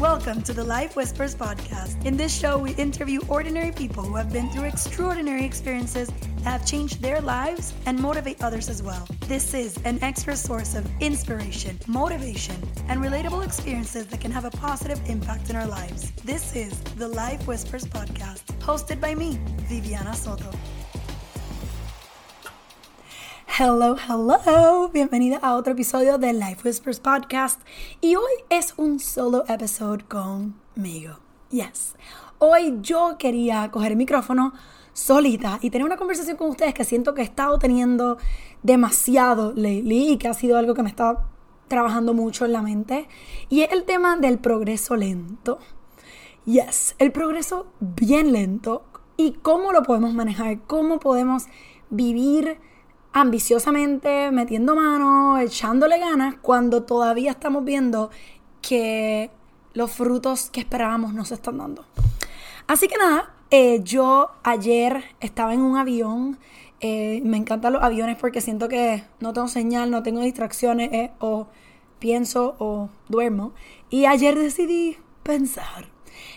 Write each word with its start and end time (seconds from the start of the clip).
Welcome 0.00 0.42
to 0.42 0.52
the 0.52 0.62
Life 0.62 0.94
Whispers 0.94 1.34
podcast. 1.34 2.06
In 2.06 2.16
this 2.16 2.32
show, 2.32 2.56
we 2.56 2.70
interview 2.74 3.18
ordinary 3.26 3.72
people 3.72 4.04
who 4.04 4.14
have 4.14 4.32
been 4.32 4.48
through 4.50 4.66
extraordinary 4.66 5.44
experiences 5.44 6.06
that 6.44 6.44
have 6.44 6.64
changed 6.64 7.02
their 7.02 7.20
lives 7.20 7.74
and 7.84 7.98
motivate 7.98 8.40
others 8.40 8.68
as 8.68 8.80
well. 8.80 9.08
This 9.26 9.54
is 9.54 9.76
an 9.84 9.98
extra 10.00 10.36
source 10.36 10.76
of 10.76 10.88
inspiration, 11.00 11.80
motivation, 11.88 12.54
and 12.86 13.00
relatable 13.02 13.44
experiences 13.44 14.06
that 14.06 14.20
can 14.20 14.30
have 14.30 14.44
a 14.44 14.52
positive 14.52 15.00
impact 15.10 15.50
in 15.50 15.56
our 15.56 15.66
lives. 15.66 16.12
This 16.24 16.54
is 16.54 16.78
the 16.96 17.08
Life 17.08 17.48
Whispers 17.48 17.84
podcast, 17.84 18.44
hosted 18.60 19.00
by 19.00 19.16
me, 19.16 19.40
Viviana 19.62 20.14
Soto. 20.14 20.52
Hello, 23.60 23.96
hello. 23.96 24.88
Bienvenida 24.90 25.38
a 25.42 25.56
otro 25.56 25.72
episodio 25.72 26.16
de 26.16 26.32
Life 26.32 26.60
Whispers 26.64 27.00
Podcast. 27.00 27.60
Y 28.00 28.14
hoy 28.14 28.30
es 28.50 28.72
un 28.76 29.00
solo 29.00 29.42
episode 29.48 30.04
conmigo. 30.04 31.18
Yes. 31.50 31.96
Hoy 32.38 32.78
yo 32.82 33.16
quería 33.18 33.68
coger 33.72 33.90
el 33.90 33.98
micrófono 33.98 34.52
solita 34.92 35.58
y 35.60 35.70
tener 35.70 35.84
una 35.84 35.96
conversación 35.96 36.36
con 36.36 36.50
ustedes 36.50 36.72
que 36.72 36.84
siento 36.84 37.14
que 37.14 37.22
he 37.22 37.24
estado 37.24 37.58
teniendo 37.58 38.18
demasiado 38.62 39.52
lately 39.56 40.12
y 40.12 40.18
que 40.18 40.28
ha 40.28 40.34
sido 40.34 40.56
algo 40.56 40.74
que 40.74 40.84
me 40.84 40.90
está 40.90 41.24
trabajando 41.66 42.14
mucho 42.14 42.44
en 42.44 42.52
la 42.52 42.62
mente. 42.62 43.08
Y 43.48 43.62
es 43.62 43.72
el 43.72 43.82
tema 43.82 44.16
del 44.18 44.38
progreso 44.38 44.94
lento. 44.94 45.58
Yes, 46.44 46.94
el 47.00 47.10
progreso 47.10 47.66
bien 47.80 48.30
lento 48.30 48.84
y 49.16 49.32
cómo 49.32 49.72
lo 49.72 49.82
podemos 49.82 50.14
manejar, 50.14 50.60
cómo 50.68 51.00
podemos 51.00 51.46
vivir 51.90 52.60
ambiciosamente, 53.12 54.30
metiendo 54.30 54.76
mano, 54.76 55.38
echándole 55.38 55.98
ganas, 55.98 56.36
cuando 56.40 56.82
todavía 56.82 57.30
estamos 57.30 57.64
viendo 57.64 58.10
que 58.60 59.30
los 59.74 59.92
frutos 59.92 60.50
que 60.50 60.60
esperábamos 60.60 61.14
no 61.14 61.24
se 61.24 61.34
están 61.34 61.58
dando. 61.58 61.84
Así 62.66 62.88
que 62.88 62.96
nada, 62.96 63.32
eh, 63.50 63.80
yo 63.82 64.30
ayer 64.42 65.04
estaba 65.20 65.54
en 65.54 65.62
un 65.62 65.76
avión. 65.76 66.38
Eh, 66.80 67.22
me 67.24 67.36
encantan 67.36 67.72
los 67.72 67.82
aviones 67.82 68.16
porque 68.20 68.40
siento 68.40 68.68
que 68.68 69.04
no 69.20 69.32
tengo 69.32 69.48
señal, 69.48 69.90
no 69.90 70.02
tengo 70.02 70.20
distracciones, 70.20 70.92
eh, 70.92 71.10
o 71.18 71.48
pienso 71.98 72.56
o 72.58 72.90
duermo. 73.08 73.52
Y 73.90 74.06
ayer 74.06 74.38
decidí 74.38 74.98
pensar. 75.22 75.88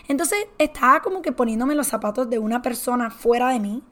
Entonces 0.08 0.38
estaba 0.58 1.00
como 1.00 1.22
que 1.22 1.32
poniéndome 1.32 1.74
los 1.74 1.86
zapatos 1.86 2.28
de 2.30 2.38
una 2.38 2.62
persona 2.62 3.10
fuera 3.10 3.50
de 3.50 3.60
mí 3.60 3.82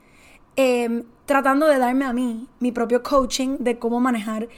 Em, 0.57 1.05
tratando 1.27 1.67
de 1.67 1.79
darme 1.79 2.05
a 2.05 2.13
mí 2.13 2.49
mi 2.59 2.73
propio 2.73 3.03
coaching 3.03 3.59
de 3.61 3.79
cómo 3.79 4.01
manejar 4.01 4.49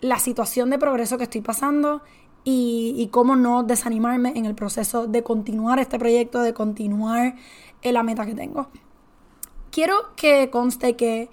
la 0.00 0.18
situación 0.18 0.70
de 0.70 0.78
progreso 0.78 1.18
que 1.18 1.24
estoy 1.24 1.40
pasando 1.40 2.02
y, 2.44 3.08
cómo 3.12 3.36
no 3.36 3.62
desanimarme 3.62 4.32
en 4.34 4.46
el 4.46 4.54
proceso 4.54 5.06
de 5.06 5.22
continuar 5.22 5.78
este 5.78 5.98
proyecto, 5.98 6.40
de 6.40 6.54
continuar 6.54 7.36
en 7.82 7.94
la 7.94 8.02
meta 8.02 8.24
que 8.24 8.34
tengo. 8.34 8.68
Quiero 9.70 10.14
que 10.16 10.50
conste 10.50 10.96
que, 10.96 11.28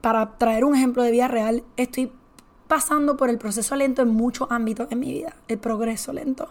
para 0.00 0.38
traer 0.38 0.64
un 0.64 0.74
ejemplo 0.74 1.02
de 1.02 1.10
vida 1.10 1.28
real, 1.28 1.64
estoy 1.76 2.12
pasando 2.68 3.16
por 3.16 3.28
el 3.28 3.38
proceso 3.38 3.76
lento 3.76 4.02
en 4.02 4.08
muchos 4.08 4.50
ámbitos 4.50 4.88
en 4.90 5.00
mi 5.00 5.12
vida, 5.12 5.36
el 5.48 5.58
progreso 5.58 6.12
lento. 6.12 6.50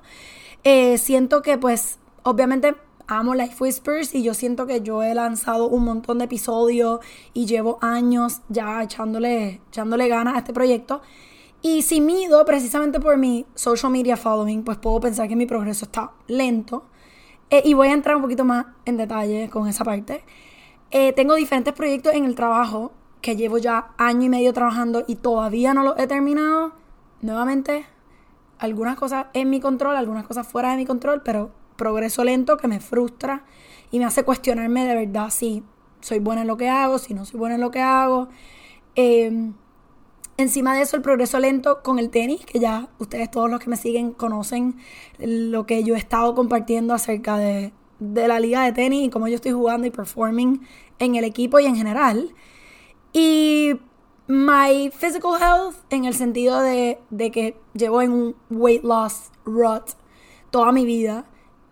Eh, 0.64 0.98
siento 0.98 1.42
que 1.42 1.58
pues 1.58 2.00
obviamente 2.24 2.76
amo 3.08 3.36
Life 3.36 3.56
Whispers 3.60 4.16
y 4.16 4.24
yo 4.24 4.34
siento 4.34 4.66
que 4.66 4.82
yo 4.82 5.04
he 5.04 5.14
lanzado 5.14 5.68
un 5.68 5.84
montón 5.84 6.20
de 6.20 6.26
episodios 6.26 7.00
y 7.34 7.46
llevo 7.46 7.78
años 7.82 8.42
ya 8.50 8.82
echándole, 8.84 9.62
echándole 9.70 10.08
ganas 10.08 10.36
a 10.36 10.40
este 10.40 10.54
proyecto. 10.54 11.02
Y 11.62 11.82
si 11.84 12.02
mido 12.02 12.44
precisamente 12.46 13.00
por 13.00 13.18
mi 13.18 13.46
social 13.56 13.92
media 13.92 14.18
following, 14.18 14.64
pues 14.64 14.78
puedo 14.78 15.00
pensar 15.00 15.28
que 15.28 15.36
mi 15.36 15.46
progreso 15.46 15.86
está 15.86 16.12
lento. 16.28 16.84
Eh, 17.50 17.62
y 17.66 17.74
voy 17.74 17.88
a 17.88 17.94
entrar 17.94 18.16
un 18.16 18.22
poquito 18.22 18.44
más 18.44 18.66
en 18.86 18.98
detalle 18.98 19.50
con 19.50 19.68
esa 19.68 19.84
parte. 19.84 20.24
Eh, 20.92 21.14
tengo 21.14 21.36
diferentes 21.36 21.74
proyectos 21.74 22.14
en 22.14 22.26
el 22.26 22.36
trabajo 22.36 22.92
que 23.22 23.36
llevo 23.36 23.58
ya 23.58 23.92
año 23.98 24.26
y 24.26 24.30
medio 24.30 24.54
trabajando 24.54 25.06
y 25.08 25.16
todavía 25.16 25.74
no 25.74 25.84
los 25.84 25.98
he 25.98 26.08
terminado. 26.08 26.74
Nuevamente, 27.22 27.86
algunas 28.60 28.98
cosas 28.98 29.28
en 29.34 29.50
mi 29.50 29.62
control, 29.62 29.96
algunas 29.96 30.28
cosas 30.28 30.46
fuera 30.46 30.72
de 30.72 30.78
mi 30.78 30.86
control, 30.86 31.22
pero 31.24 31.52
progreso 31.76 32.24
lento 32.24 32.58
que 32.58 32.68
me 32.68 32.80
frustra 32.80 33.46
y 33.92 34.00
me 34.00 34.06
hace 34.06 34.24
cuestionarme 34.24 34.86
de 34.86 34.96
verdad 34.96 35.30
si 35.30 35.64
soy 36.02 36.20
buena 36.20 36.42
en 36.42 36.48
lo 36.48 36.58
que 36.58 36.70
hago, 36.70 36.98
si 37.00 37.14
no 37.14 37.26
soy 37.26 37.40
buena 37.40 37.56
en 37.56 37.62
lo 37.62 37.72
que 37.72 37.82
hago. 37.82 38.28
Em, 38.96 39.54
encima 40.38 40.76
de 40.76 40.82
eso, 40.82 40.96
el 40.96 41.02
progreso 41.02 41.40
lento 41.40 41.82
con 41.82 42.00
el 42.00 42.10
tenis, 42.10 42.46
que 42.46 42.60
ya 42.60 42.90
ustedes 43.00 43.32
todos 43.32 43.50
los 43.50 43.60
que 43.60 43.70
me 43.70 43.78
siguen 43.78 44.12
conocen 44.12 44.78
lo 45.20 45.66
que 45.66 45.84
yo 45.84 45.96
he 45.96 45.98
estado 45.98 46.36
compartiendo 46.36 46.94
acerca 46.94 47.38
de, 47.38 47.72
la 48.00 48.40
liga 48.40 48.64
de 48.64 48.74
tenis 48.74 49.08
y 49.08 49.10
cómo 49.10 49.28
yo 49.28 49.36
estoy 49.36 49.54
jugando 49.54 49.88
y 49.88 49.92
performing 49.92 50.62
en 51.00 51.16
el 51.16 51.24
equipo 51.24 51.60
y 51.60 51.66
en 51.66 51.76
general. 51.76 52.34
Y 53.14 53.76
my 54.28 54.92
physical 54.92 55.40
health 55.40 55.76
en 55.90 56.06
el 56.06 56.14
sentido 56.14 56.62
de, 56.62 57.00
de 57.12 57.32
que 57.32 57.58
llevo 57.74 58.02
en 58.02 58.12
un 58.12 58.36
weight 58.50 58.84
loss 58.84 59.32
rut 59.46 59.92
toda 60.50 60.72
mi 60.72 60.86
vida 60.86 61.26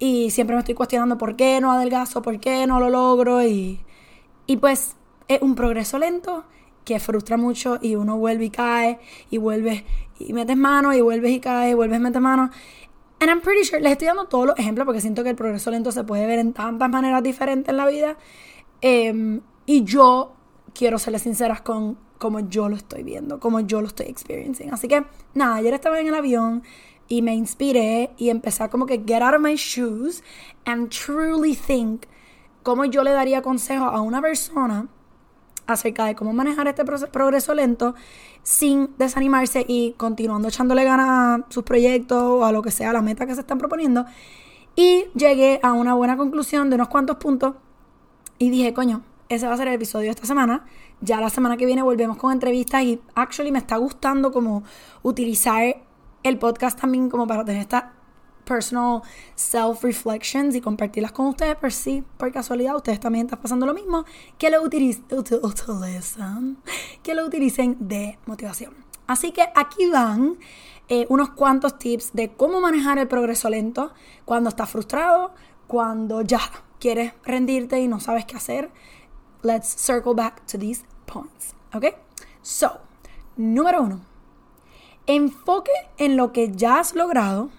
y 0.03 0.31
siempre 0.31 0.56
me 0.56 0.62
estoy 0.62 0.73
cuestionando 0.73 1.16
por 1.16 1.35
qué 1.35 1.62
no 1.62 1.72
adelgazo, 1.72 2.23
por 2.23 2.39
qué 2.39 2.66
no 2.66 2.79
lo 2.79 2.89
logro. 2.89 3.44
Y, 3.44 3.79
y 4.47 4.57
pues 4.57 4.95
es 5.28 5.39
un 5.44 5.53
progreso 5.53 6.00
lento 6.00 6.44
que 6.84 7.00
frustra 7.00 7.38
mucho 7.38 7.78
y 7.79 7.94
uno 7.94 8.17
vuelve 8.17 8.45
y 8.45 8.50
cae 8.50 9.00
y 9.29 9.38
vuelve 9.38 9.85
y 10.17 10.34
metes 10.34 10.57
mano 10.57 10.91
y 10.91 11.01
vuelves 11.01 11.31
y 11.31 11.40
cae 11.40 11.69
y 11.69 11.73
vuelves 11.75 12.00
y 12.00 12.01
metes 12.01 12.19
mano. 12.19 12.50
And 13.19 13.29
I'm 13.29 13.41
pretty 13.41 13.63
sure, 13.63 13.79
les 13.79 13.91
estoy 13.91 14.07
dando 14.07 14.25
todos 14.25 14.47
los 14.47 14.57
ejemplos 14.57 14.88
porque 14.88 15.01
siento 15.01 15.22
que 15.23 15.29
el 15.29 15.35
progreso 15.35 15.69
lento 15.69 15.91
se 15.91 16.03
puede 16.03 16.25
ver 16.25 16.40
en 16.40 16.53
tantas 16.53 16.90
maneras 16.90 17.22
diferentes 17.22 17.69
en 17.69 17.78
la 17.78 17.85
vida. 17.85 18.17
Em, 18.81 19.41
y 19.67 19.84
yo 19.84 20.34
quiero 20.73 20.97
serles 20.97 21.22
sinceras 21.22 21.61
con 21.61 22.00
cómo 22.17 22.40
yo 22.40 22.69
lo 22.69 22.75
estoy 22.75 23.03
viendo, 23.03 23.40
cómo 23.40 23.59
yo 23.59 23.81
lo 23.81 23.88
estoy 23.88 24.07
experiencing. 24.07 24.73
Así 24.73 24.88
que 24.88 25.06
nada, 25.35 25.57
ayer 25.57 25.75
estaba 25.75 26.00
en 26.00 26.07
el 26.07 26.16
avión 26.16 26.63
y 27.11 27.22
me 27.22 27.35
inspiré 27.35 28.11
y 28.17 28.29
empecé 28.29 28.63
a 28.63 28.69
como 28.69 28.85
que 28.85 29.03
get 29.05 29.22
out 29.22 29.33
of 29.33 29.41
my 29.41 29.55
shoes 29.55 30.23
and 30.63 30.89
truly 30.89 31.53
think 31.53 32.05
cómo 32.63 32.85
yo 32.85 33.03
le 33.03 33.11
daría 33.11 33.41
consejo 33.41 33.83
a 33.83 33.99
una 33.99 34.22
persona 34.22 34.88
acerca 35.67 36.05
de 36.05 36.16
cómo 36.16 36.31
manejar 36.31 36.69
este 36.69 36.85
progreso 36.85 37.53
lento 37.53 37.95
sin 38.44 38.91
desanimarse 38.97 39.66
y 39.67 39.91
continuando 39.97 40.47
echándole 40.47 40.85
ganas 40.85 41.09
a 41.09 41.45
sus 41.49 41.66
proyectos 41.66 42.17
o 42.17 42.45
a 42.45 42.53
lo 42.53 42.61
que 42.61 42.72
sea, 42.72 42.91
a 42.91 42.94
la 42.94 43.01
meta 43.01 43.28
que 43.28 43.35
se 43.35 43.41
están 43.41 43.57
proponiendo. 43.57 44.05
Y 44.78 45.07
llegué 45.13 45.59
a 45.63 45.73
una 45.73 45.95
buena 45.95 46.16
conclusión 46.16 46.69
de 46.69 46.75
unos 46.75 46.88
cuantos 46.88 47.17
puntos 47.17 47.55
y 48.38 48.49
dije, 48.51 48.73
coño, 48.73 49.03
ese 49.28 49.47
va 49.47 49.53
a 49.53 49.57
ser 49.57 49.67
el 49.67 49.73
episodio 49.73 50.05
de 50.05 50.11
esta 50.11 50.25
semana. 50.25 50.66
Ya 51.01 51.19
la 51.19 51.29
semana 51.29 51.57
que 51.57 51.66
viene 51.66 51.83
volvemos 51.83 52.16
con 52.16 52.31
entrevistas 52.31 52.83
y 52.83 53.01
actually 53.16 53.51
me 53.51 53.59
está 53.59 53.75
gustando 53.75 54.31
como 54.31 54.63
utilizar 55.03 55.91
el 56.23 56.37
podcast 56.37 56.79
también 56.79 57.09
como 57.09 57.27
para 57.27 57.43
tener 57.45 57.61
estas 57.61 57.85
personal 58.43 59.01
self-reflections 59.35 60.55
y 60.55 60.61
compartirlas 60.61 61.11
con 61.11 61.27
ustedes, 61.27 61.55
por 61.55 61.71
si 61.71 62.03
por 62.17 62.31
casualidad 62.31 62.75
ustedes 62.75 62.99
también 62.99 63.25
están 63.25 63.39
pasando 63.39 63.65
lo 63.65 63.73
mismo, 63.73 64.05
que 64.37 64.49
lo 64.49 64.61
utilicen, 64.61 65.05
que 67.03 67.15
lo 67.15 67.25
utilicen 67.25 67.77
de 67.79 68.19
motivación. 68.25 68.73
Así 69.07 69.31
que 69.31 69.43
aquí 69.55 69.89
van 69.89 70.37
eh, 70.89 71.05
unos 71.09 71.29
cuantos 71.31 71.77
tips 71.77 72.13
de 72.13 72.33
cómo 72.33 72.61
manejar 72.61 72.97
el 72.97 73.07
progreso 73.07 73.49
lento 73.49 73.93
cuando 74.25 74.49
estás 74.49 74.69
frustrado, 74.69 75.33
cuando 75.67 76.21
ya 76.21 76.41
quieres 76.79 77.13
rendirte 77.23 77.79
y 77.79 77.87
no 77.87 77.99
sabes 77.99 78.25
qué 78.25 78.35
hacer. 78.35 78.71
Let's 79.43 79.67
circle 79.67 80.13
back 80.13 80.45
to 80.47 80.57
these 80.57 80.83
points. 81.05 81.55
¿Ok? 81.73 81.85
So, 82.41 82.79
número 83.37 83.81
uno 83.81 84.10
Enfoque 85.07 85.72
en 85.97 86.17
lo 86.17 86.31
que 86.31 86.51
ya 86.51 86.79
has 86.79 86.95
logrado. 86.95 87.50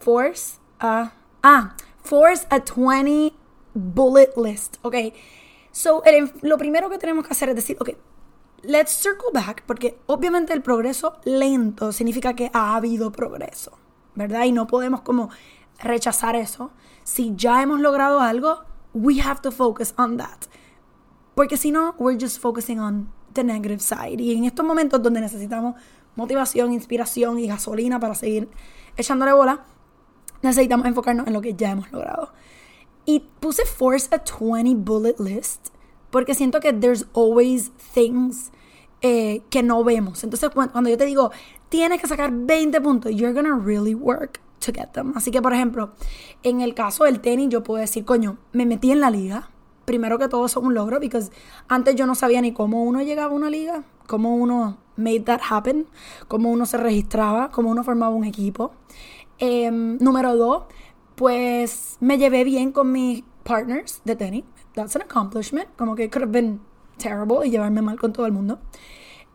Force 0.00 0.58
a. 0.80 1.12
Ah, 1.42 1.76
force 2.02 2.46
a 2.50 2.58
20 2.58 3.32
bullet 3.74 4.32
list. 4.36 4.76
Ok. 4.82 4.96
So, 5.72 6.02
lo 6.42 6.56
primero 6.56 6.88
que 6.88 6.98
tenemos 6.98 7.26
que 7.26 7.32
hacer 7.32 7.48
es 7.48 7.56
decir, 7.56 7.76
ok, 7.80 7.90
let's 8.62 8.92
circle 8.92 9.30
back, 9.32 9.64
porque 9.66 9.98
obviamente 10.06 10.52
el 10.52 10.62
progreso 10.62 11.18
lento 11.24 11.92
significa 11.92 12.34
que 12.34 12.50
ha 12.52 12.76
habido 12.76 13.10
progreso, 13.10 13.72
¿verdad? 14.14 14.44
Y 14.44 14.52
no 14.52 14.66
podemos 14.66 15.00
como 15.00 15.30
rechazar 15.80 16.36
eso. 16.36 16.70
Si 17.02 17.34
ya 17.34 17.62
hemos 17.62 17.80
logrado 17.80 18.20
algo, 18.20 18.60
we 18.92 19.20
have 19.20 19.40
to 19.42 19.50
focus 19.50 19.94
on 19.98 20.16
that. 20.16 20.46
Porque 21.34 21.56
si 21.56 21.72
no, 21.72 21.94
we're 21.98 22.18
just 22.18 22.40
focusing 22.40 22.78
on 22.78 23.12
the 23.34 23.44
negative 23.44 23.80
side. 23.80 24.20
Y 24.20 24.34
en 24.34 24.44
estos 24.44 24.64
momentos 24.64 25.02
donde 25.02 25.20
necesitamos 25.20 25.74
motivación, 26.16 26.72
inspiración 26.72 27.38
y 27.38 27.46
gasolina 27.46 28.00
para 28.00 28.14
seguir 28.14 28.48
echándole 28.96 29.32
bola, 29.32 29.64
necesitamos 30.42 30.86
enfocarnos 30.86 31.26
en 31.26 31.32
lo 31.32 31.40
que 31.40 31.54
ya 31.54 31.72
hemos 31.72 31.90
logrado. 31.92 32.32
Y 33.04 33.20
puse 33.40 33.66
Force 33.66 34.08
a 34.14 34.22
20 34.40 34.74
bullet 34.76 35.16
list 35.18 35.68
porque 36.10 36.34
siento 36.34 36.60
que 36.60 36.72
there's 36.72 37.06
always 37.14 37.72
things 37.92 38.52
eh, 39.02 39.42
que 39.50 39.62
no 39.62 39.82
vemos. 39.84 40.22
Entonces, 40.24 40.48
cuando 40.50 40.88
yo 40.88 40.96
te 40.96 41.04
digo, 41.04 41.30
tienes 41.68 42.00
que 42.00 42.06
sacar 42.06 42.30
20 42.32 42.80
puntos, 42.80 43.12
you're 43.12 43.34
gonna 43.34 43.58
really 43.58 43.94
work 43.94 44.40
to 44.60 44.72
get 44.72 44.92
them. 44.92 45.12
Así 45.16 45.30
que, 45.30 45.42
por 45.42 45.52
ejemplo, 45.52 45.92
en 46.42 46.60
el 46.60 46.74
caso 46.74 47.04
del 47.04 47.20
tenis, 47.20 47.48
yo 47.50 47.62
puedo 47.62 47.80
decir, 47.80 48.04
coño, 48.04 48.38
me 48.52 48.64
metí 48.64 48.92
en 48.92 49.00
la 49.00 49.10
liga. 49.10 49.50
Primero 49.84 50.18
que 50.18 50.28
todo, 50.28 50.46
eso 50.46 50.60
es 50.60 50.66
un 50.66 50.74
logro, 50.74 50.98
porque 51.00 51.20
antes 51.68 51.94
yo 51.94 52.06
no 52.06 52.14
sabía 52.14 52.40
ni 52.40 52.52
cómo 52.52 52.82
uno 52.84 53.02
llegaba 53.02 53.32
a 53.32 53.36
una 53.36 53.50
liga, 53.50 53.84
cómo 54.06 54.34
uno 54.36 54.78
made 54.96 55.20
that 55.20 55.40
happen, 55.48 55.86
cómo 56.28 56.50
uno 56.50 56.66
se 56.66 56.76
registraba, 56.76 57.50
cómo 57.50 57.70
uno 57.70 57.84
formaba 57.84 58.14
un 58.14 58.24
equipo. 58.24 58.72
Em, 59.38 59.98
número 59.98 60.36
dos, 60.36 60.64
pues 61.16 61.96
me 62.00 62.18
llevé 62.18 62.44
bien 62.44 62.72
con 62.72 62.92
mis 62.92 63.24
partners 63.44 64.00
de 64.04 64.16
tenis. 64.16 64.44
That's 64.74 64.96
an 64.96 65.02
accomplishment. 65.02 65.68
Como 65.76 65.94
que 65.94 66.08
could 66.08 66.22
have 66.22 66.32
been 66.32 66.60
terrible 66.98 67.46
y 67.46 67.50
llevarme 67.50 67.82
mal 67.82 67.98
con 67.98 68.12
todo 68.12 68.26
el 68.26 68.32
mundo. 68.32 68.58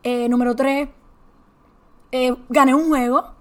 Eh, 0.02 0.28
número 0.28 0.54
tres, 0.56 0.88
eh, 2.12 2.34
gané 2.48 2.74
un 2.74 2.88
juego. 2.88 3.34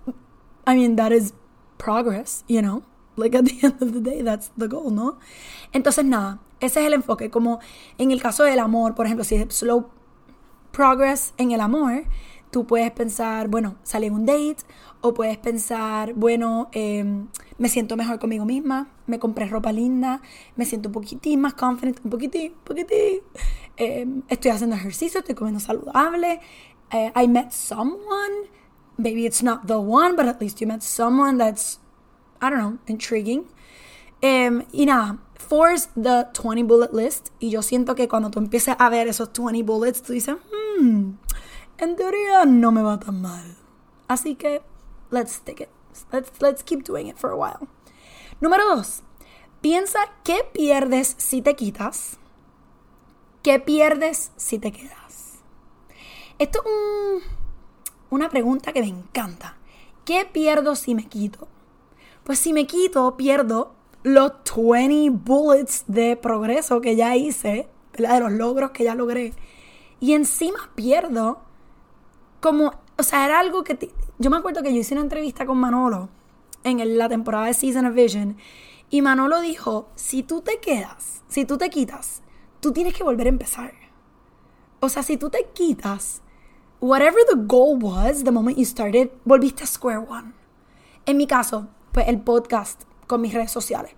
I 0.68 0.76
mean, 0.76 0.96
that 0.96 1.12
is 1.12 1.34
progress, 1.78 2.44
you 2.48 2.62
know? 2.62 2.84
Like 3.16 3.36
at 3.36 3.46
the 3.46 3.60
end 3.64 3.82
of 3.82 3.94
the 3.94 4.02
day, 4.02 4.22
that's 4.22 4.52
the 4.58 4.68
goal, 4.68 4.92
¿no? 4.94 5.18
Entonces, 5.74 6.06
nada, 6.06 6.40
ese 6.60 6.82
es 6.82 6.88
el 6.88 6.94
enfoque. 6.94 7.30
Como 7.30 7.60
en 7.98 8.12
el 8.12 8.22
caso 8.22 8.44
del 8.44 8.60
amor, 8.60 8.96
por 8.96 9.06
ejemplo, 9.06 9.24
si 9.24 9.36
es 9.36 9.54
slow 9.54 9.90
progress 10.72 11.34
en 11.38 11.52
el 11.52 11.62
amor, 11.62 12.04
tú 12.52 12.66
puedes 12.66 12.92
pensar, 12.92 13.48
bueno, 13.48 13.76
salí 13.84 14.08
en 14.08 14.14
un 14.14 14.26
date, 14.26 14.58
o 15.02 15.14
puedes 15.14 15.38
pensar, 15.38 16.14
bueno, 16.14 16.70
em, 16.74 17.28
me 17.58 17.70
siento 17.70 17.96
mejor 17.96 18.20
conmigo 18.20 18.46
misma, 18.46 18.90
me 19.08 19.20
compré 19.20 19.46
ropa 19.46 19.72
linda, 19.72 20.22
me 20.56 20.66
siento 20.66 20.90
un 20.90 20.94
poquitín 20.94 21.42
más 21.42 21.54
confident, 21.54 22.00
un 22.04 22.12
poquitín, 22.12 22.52
un 22.52 22.64
poquitín. 22.64 23.22
Em, 23.78 24.24
estoy 24.28 24.52
haciendo 24.52 24.76
ejercicio, 24.76 25.20
estoy 25.22 25.36
comiendo 25.36 25.60
saludable. 25.60 26.42
Eh, 26.92 27.12
I 27.16 27.28
met 27.28 27.52
someone, 27.52 28.50
maybe 28.98 29.26
it's 29.26 29.42
not 29.42 29.68
the 29.68 29.78
one, 29.78 30.16
but 30.16 30.26
at 30.26 30.42
least 30.42 30.60
you 30.60 30.68
met 30.68 30.82
someone 30.82 31.38
that's, 31.38 31.80
I 32.42 32.50
don't 32.50 32.60
know, 32.60 32.78
intriguing. 32.88 33.46
Um, 34.22 34.64
y 34.74 34.86
nada, 34.86 35.18
force 35.40 35.90
the 35.96 36.28
20 36.34 36.64
bullet 36.64 36.94
list. 36.94 37.30
Y 37.40 37.50
yo 37.50 37.62
siento 37.62 37.96
que 37.96 38.08
cuando 38.08 38.30
tú 38.30 38.40
empieces 38.40 38.76
a 38.78 38.90
ver 38.90 39.08
esos 39.08 39.32
20 39.34 39.64
bullets, 39.64 40.04
tú 40.04 40.14
dices, 40.14 40.36
hmm, 40.80 41.12
en 41.78 41.96
teoría 41.96 42.46
no 42.46 42.72
me 42.72 42.84
va 42.84 43.00
tan 43.00 43.22
mal. 43.22 43.58
Así 44.08 44.36
que, 44.36 44.62
let's 45.10 45.34
stick 45.34 45.62
it. 45.62 45.70
Let's, 46.12 46.32
let's 46.40 46.64
keep 46.64 46.84
doing 46.84 47.08
it 47.08 47.18
for 47.18 47.32
a 47.32 47.36
while. 47.36 47.68
Número 48.42 48.64
dos, 48.76 49.02
piensa 49.62 50.00
qué 50.24 50.48
pierdes 50.54 51.16
si 51.18 51.42
te 51.42 51.56
quitas, 51.56 52.18
qué 53.42 53.60
pierdes 53.60 54.32
si 54.38 54.60
te 54.60 54.72
quedas. 54.72 55.40
Esto 56.38 56.64
es 56.66 57.24
una 58.10 58.30
pregunta 58.30 58.72
que 58.72 58.82
me 58.82 58.88
encanta. 58.88 59.58
¿Qué 60.06 60.26
pierdo 60.26 60.76
si 60.76 60.96
me 60.96 61.08
quito? 61.08 61.48
Pues 62.24 62.40
si 62.40 62.54
me 62.54 62.66
quito, 62.66 63.18
pierdo 63.18 63.76
los 64.04 64.32
20 64.56 65.10
bullets 65.12 65.84
de 65.88 66.16
progreso 66.16 66.82
que 66.82 66.96
ya 66.96 67.16
hice, 67.16 67.68
de 67.98 68.20
los 68.20 68.32
logros 68.32 68.72
que 68.72 68.84
ya 68.84 68.96
logré. 68.96 69.34
Y 70.00 70.14
encima 70.14 70.70
pierdo 70.76 71.42
como, 72.40 72.74
o 72.98 73.04
sea, 73.04 73.26
era 73.26 73.40
algo 73.40 73.64
que... 73.64 73.92
yo 74.18 74.30
me 74.30 74.38
acuerdo 74.38 74.64
que 74.64 74.74
yo 74.74 74.80
hice 74.80 74.94
una 74.94 75.04
entrevista 75.04 75.46
con 75.46 75.58
Manolo 75.58 76.10
en 76.64 76.98
la 76.98 77.10
temporada 77.10 77.48
de 77.48 77.54
Season 77.54 77.86
of 77.86 77.94
Vision 77.94 78.38
y 78.90 79.02
Manolo 79.02 79.40
dijo, 79.42 79.90
si 79.96 80.24
tú 80.24 80.42
te 80.42 80.60
quedas, 80.60 81.22
si 81.28 81.46
tú 81.46 81.58
te 81.58 81.70
quitas, 81.70 82.24
tú 82.60 82.72
tienes 82.72 82.96
que 82.96 83.04
volver 83.04 83.28
a 83.28 83.30
empezar. 83.30 83.74
O 84.80 84.90
sea, 84.90 85.04
si 85.04 85.18
tú 85.18 85.30
te 85.30 85.50
quitas, 85.54 86.22
whatever 86.80 87.22
the 87.30 87.38
goal 87.38 87.78
was, 87.82 88.24
the 88.24 88.32
moment 88.32 88.58
you 88.58 88.66
started, 88.66 89.12
volviste 89.26 89.64
a 89.64 89.68
square 89.68 90.00
one. 90.00 90.34
En 91.06 91.18
mi 91.18 91.28
caso, 91.28 91.68
pues 91.92 92.08
el 92.08 92.22
podcast 92.22 92.84
con 93.10 93.22
mis 93.22 93.34
redes 93.34 93.52
sociales. 93.52 93.92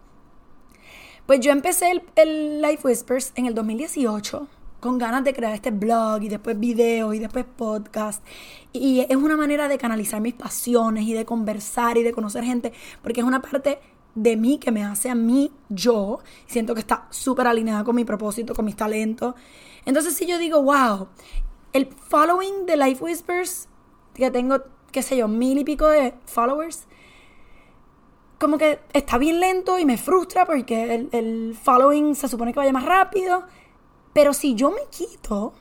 Pues 1.26 1.42
yo 1.42 1.52
empecé 1.52 2.02
el, 2.16 2.62
Life 2.62 2.88
Whispers 2.88 3.34
en 3.36 3.46
el 3.46 3.54
2018 3.54 4.48
con 4.80 4.98
ganas 4.98 5.26
de 5.26 5.34
crear 5.34 5.54
este 5.54 5.70
blog 5.70 6.24
y 6.24 6.30
después 6.30 6.58
videos 6.58 7.14
y 7.14 7.20
después 7.20 7.46
podcast. 7.46 8.24
Y 8.72 9.02
es 9.02 9.18
una 9.18 9.36
manera 9.36 9.68
de 9.68 9.78
canalizar 9.78 10.22
mis 10.22 10.34
pasiones 10.34 11.04
y 11.04 11.14
de 11.14 11.26
conversar 11.26 11.98
y 11.98 12.04
de 12.04 12.14
conocer 12.14 12.46
gente, 12.46 12.72
porque 13.04 13.20
es 13.20 13.28
una 13.28 13.42
parte 13.42 13.80
de 14.16 14.38
mí 14.38 14.58
que 14.60 14.72
me 14.72 14.84
hace 14.84 15.10
a 15.10 15.16
mí 15.16 15.52
yo. 15.68 16.20
Siento 16.48 16.74
que 16.74 16.80
está 16.80 17.08
súper 17.10 17.48
alineada 17.48 17.84
con 17.84 17.98
mi 17.98 18.06
propósito, 18.06 18.56
con 18.56 18.64
mis 18.64 18.78
talentos. 18.78 19.36
Entonces 19.86 20.16
si 20.16 20.26
yo 20.26 20.38
digo, 20.38 20.64
wow, 20.64 21.10
el 21.74 21.88
following 21.88 22.66
de 22.66 22.78
Life 22.78 23.04
Whispers, 23.04 23.68
que 24.14 24.32
tengo, 24.32 24.64
qué 24.92 25.02
sé 25.04 25.18
yo, 25.18 25.28
mil 25.28 25.58
y 25.58 25.66
pico 25.66 25.88
de 25.90 26.14
followers, 26.26 26.88
como 28.42 28.58
que 28.58 28.80
está 28.92 29.20
bien 29.20 29.40
lento 29.40 29.78
y 29.78 29.86
me 29.86 30.00
frustra 30.00 30.48
porque 30.48 30.96
el, 30.96 31.10
el, 31.12 31.56
following 31.56 32.16
se 32.16 32.28
supone 32.28 32.52
que 32.52 32.60
vaya 32.60 32.74
más 32.74 32.86
rápido. 32.86 33.44
Pero 34.14 34.34
si 34.34 34.56
yo 34.56 34.72
me 34.72 34.82
quito, 34.90 35.54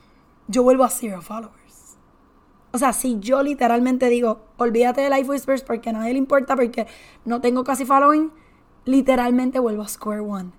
yo 0.47 0.63
vuelvo 0.63 0.83
a 0.83 0.89
zero 0.89 1.21
followers. 1.21 1.97
O 2.71 2.79
sea, 2.79 2.91
si 2.91 3.19
yo 3.19 3.43
literalmente 3.43 4.09
digo, 4.09 4.41
olvídate 4.57 5.01
de 5.01 5.11
Life 5.11 5.29
Whispers 5.29 5.61
porque 5.61 5.91
a 5.91 5.93
nadie 5.93 6.13
le 6.13 6.17
importa 6.17 6.55
porque 6.55 6.87
no 7.23 7.39
tengo 7.39 7.63
casi 7.63 7.85
following, 7.85 8.31
literalmente 8.85 9.59
vuelvo 9.59 9.83
a 9.83 9.87
square 9.87 10.21
one. 10.21 10.51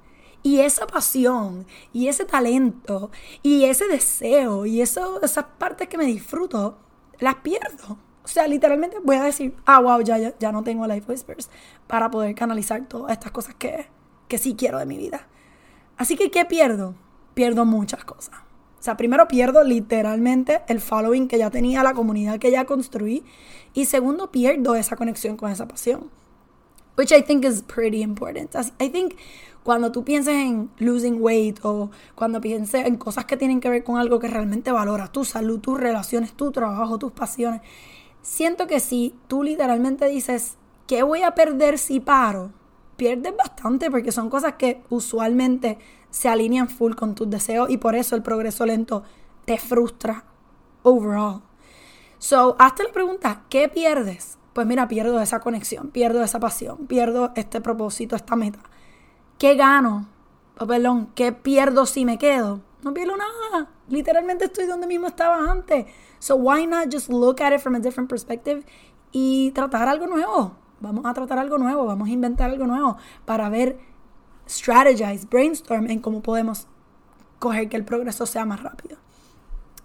Y 0.45 0.61
esa 0.61 0.87
pasión, 0.87 1.67
y 1.93 2.07
ese 2.07 2.25
talento, 2.25 3.11
y 3.43 3.65
ese 3.65 3.89
deseo, 3.89 4.65
y 4.65 4.81
eso, 4.81 5.21
esas 5.23 5.45
partes 5.59 5.89
que 5.89 5.99
me 5.99 6.07
disfruto, 6.07 6.79
las 7.19 7.37
pierdo. 7.37 7.99
O 8.25 8.29
sea, 8.29 8.47
literalmente 8.47 8.99
voy 9.03 9.17
a 9.17 9.23
decir, 9.23 9.55
ah, 9.67 9.81
wow, 9.81 10.01
ya, 10.01 10.37
ya, 10.39 10.53
no 10.53 10.63
tengo 10.63 10.87
Life 10.87 11.11
Whispers 11.11 11.51
para 11.87 12.11
poder 12.11 12.35
canalizar 12.35 12.87
todas 12.87 13.13
estas 13.13 13.33
cosas 13.33 13.55
que, 13.55 13.87
que 14.29 14.39
sí 14.39 14.55
quiero 14.55 14.79
de 14.79 14.87
mi 14.87 14.97
vida. 14.97 15.27
Así 15.97 16.17
que, 16.17 16.31
¿qué 16.31 16.45
pierdo? 16.45 16.95
Pierdo 17.35 17.65
muchas 17.65 18.05
cosas. 18.05 18.37
O 18.79 18.85
sea, 18.85 18.97
primero 18.97 19.29
pierdo 19.29 19.63
literalmente 19.63 20.63
el 20.67 20.81
following 20.81 21.29
que 21.29 21.39
ya 21.39 21.51
tenía, 21.51 21.83
la 21.83 21.95
comunidad 21.95 22.39
que 22.39 22.51
ya 22.51 22.65
construí. 22.65 23.25
Y 23.75 23.85
segundo, 23.87 24.31
pierdo 24.31 24.75
esa 24.75 24.97
conexión 24.97 25.37
con 25.37 25.51
esa 25.51 25.69
pasión. 25.69 26.11
Which 26.97 27.13
I 27.13 27.23
think 27.23 27.45
is 27.45 27.63
pretty 27.63 28.03
important. 28.03 28.55
I 28.81 28.89
think 28.89 29.15
cuando 29.63 29.93
tú 29.93 30.05
pienses 30.05 30.35
en 30.35 30.71
losing 30.79 31.19
weight 31.21 31.61
o 31.63 31.91
cuando 32.15 32.41
pienses 32.41 32.85
en 32.85 32.97
cosas 32.97 33.25
que 33.25 33.37
tienen 33.37 33.61
que 33.61 33.69
ver 33.69 33.85
con 33.85 33.99
algo 33.99 34.19
que 34.19 34.29
realmente 34.29 34.73
valoras, 34.73 35.13
tu 35.13 35.25
salud, 35.25 35.61
tus 35.61 35.79
relaciones, 35.79 36.33
tu 36.33 36.51
trabajo, 36.51 36.99
tus 36.99 37.13
pasiones, 37.13 37.61
siento 38.23 38.67
que 38.67 38.81
si 38.81 39.15
tú 39.29 39.43
literalmente 39.43 40.07
dices, 40.07 40.57
¿qué 40.87 41.03
voy 41.03 41.23
a 41.23 41.35
perder 41.35 41.79
si 41.79 42.01
paro? 42.01 42.53
Pierdes 42.97 43.37
bastante 43.37 43.91
porque 43.91 44.13
son 44.13 44.31
cosas 44.31 44.55
que 44.55 44.83
usualmente 44.89 45.79
se 46.11 46.29
alinean 46.29 46.69
full 46.69 46.95
con 46.95 47.15
tus 47.15 47.29
deseos 47.29 47.69
y 47.71 47.79
por 47.79 47.95
eso 47.95 48.15
el 48.15 48.23
progreso 48.23 48.65
lento 48.65 49.03
te 49.45 49.59
frustra 49.59 50.25
overall. 50.83 51.43
So, 52.19 52.55
hazte 52.59 52.85
la 52.85 52.93
pregunta, 52.93 53.43
¿qué 53.49 53.69
pierdes? 53.69 54.39
Pues 54.53 54.67
mira, 54.67 54.87
pierdo 54.87 55.21
esa 55.21 55.41
conexión, 55.41 55.89
pierdo 55.89 56.23
esa 56.23 56.39
pasión, 56.39 56.87
pierdo 56.87 57.33
este 57.35 57.61
propósito, 57.61 58.15
esta 58.15 58.37
meta. 58.37 58.61
¿Qué 59.39 59.57
gano? 59.57 60.07
Oh, 60.59 60.67
perdón, 60.67 61.09
¿qué 61.15 61.33
pierdo 61.33 61.87
si 61.87 62.05
me 62.05 62.19
quedo? 62.19 62.61
No 62.83 62.93
pierdo 62.93 63.17
nada. 63.17 63.69
Literalmente 63.89 64.47
estoy 64.47 64.67
donde 64.67 64.87
mismo 64.87 65.07
estaba 65.07 65.51
antes. 65.51 65.87
So 66.19 66.37
why 66.37 66.67
not 66.67 66.93
just 66.93 67.09
look 67.09 67.41
at 67.41 67.53
it 67.53 67.61
from 67.61 67.75
a 67.75 67.81
different 67.81 68.11
perspective 68.11 68.65
y 69.13 69.53
tratar 69.53 69.89
algo 69.89 70.07
nuevo? 70.07 70.57
Vamos 70.81 71.07
a 71.07 71.15
tratar 71.15 71.39
algo 71.39 71.59
nuevo, 71.59 71.85
vamos 71.85 72.09
a 72.09 72.11
inventar 72.11 72.51
algo 72.51 72.67
nuevo 72.67 72.97
para 73.25 73.49
ver, 73.49 73.79
strategize, 74.49 75.27
brainstorm 75.31 75.89
en 75.89 76.01
cómo 76.01 76.23
podemos 76.23 76.67
coger 77.39 77.69
que 77.69 77.77
el 77.77 77.85
progreso 77.85 78.27
sea 78.27 78.45
más 78.45 78.63
rápido. 78.63 78.99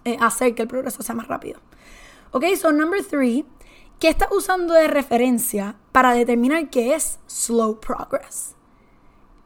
Eh, 0.05 0.17
hacer 0.19 0.55
que 0.55 0.63
el 0.63 0.67
progreso 0.67 1.03
sea 1.03 1.13
más 1.13 1.27
rápido. 1.27 1.59
Ok, 2.31 2.45
so 2.59 2.71
number 2.71 3.03
three, 3.03 3.45
¿qué 3.99 4.09
estás 4.09 4.29
usando 4.31 4.73
de 4.73 4.87
referencia 4.87 5.75
para 5.91 6.13
determinar 6.13 6.69
qué 6.69 6.95
es 6.95 7.19
slow 7.27 7.79
progress? 7.79 8.56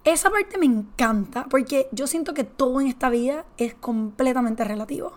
Esa 0.04 0.32
parte 0.32 0.58
me 0.58 0.66
encanta 0.66 1.46
porque 1.50 1.88
yo 1.92 2.08
siento 2.08 2.34
que 2.34 2.44
todo 2.44 2.82
en 2.82 2.88
esta 2.88 3.10
vida 3.10 3.46
es 3.58 3.74
completamente 3.76 4.64
relativo. 4.64 5.14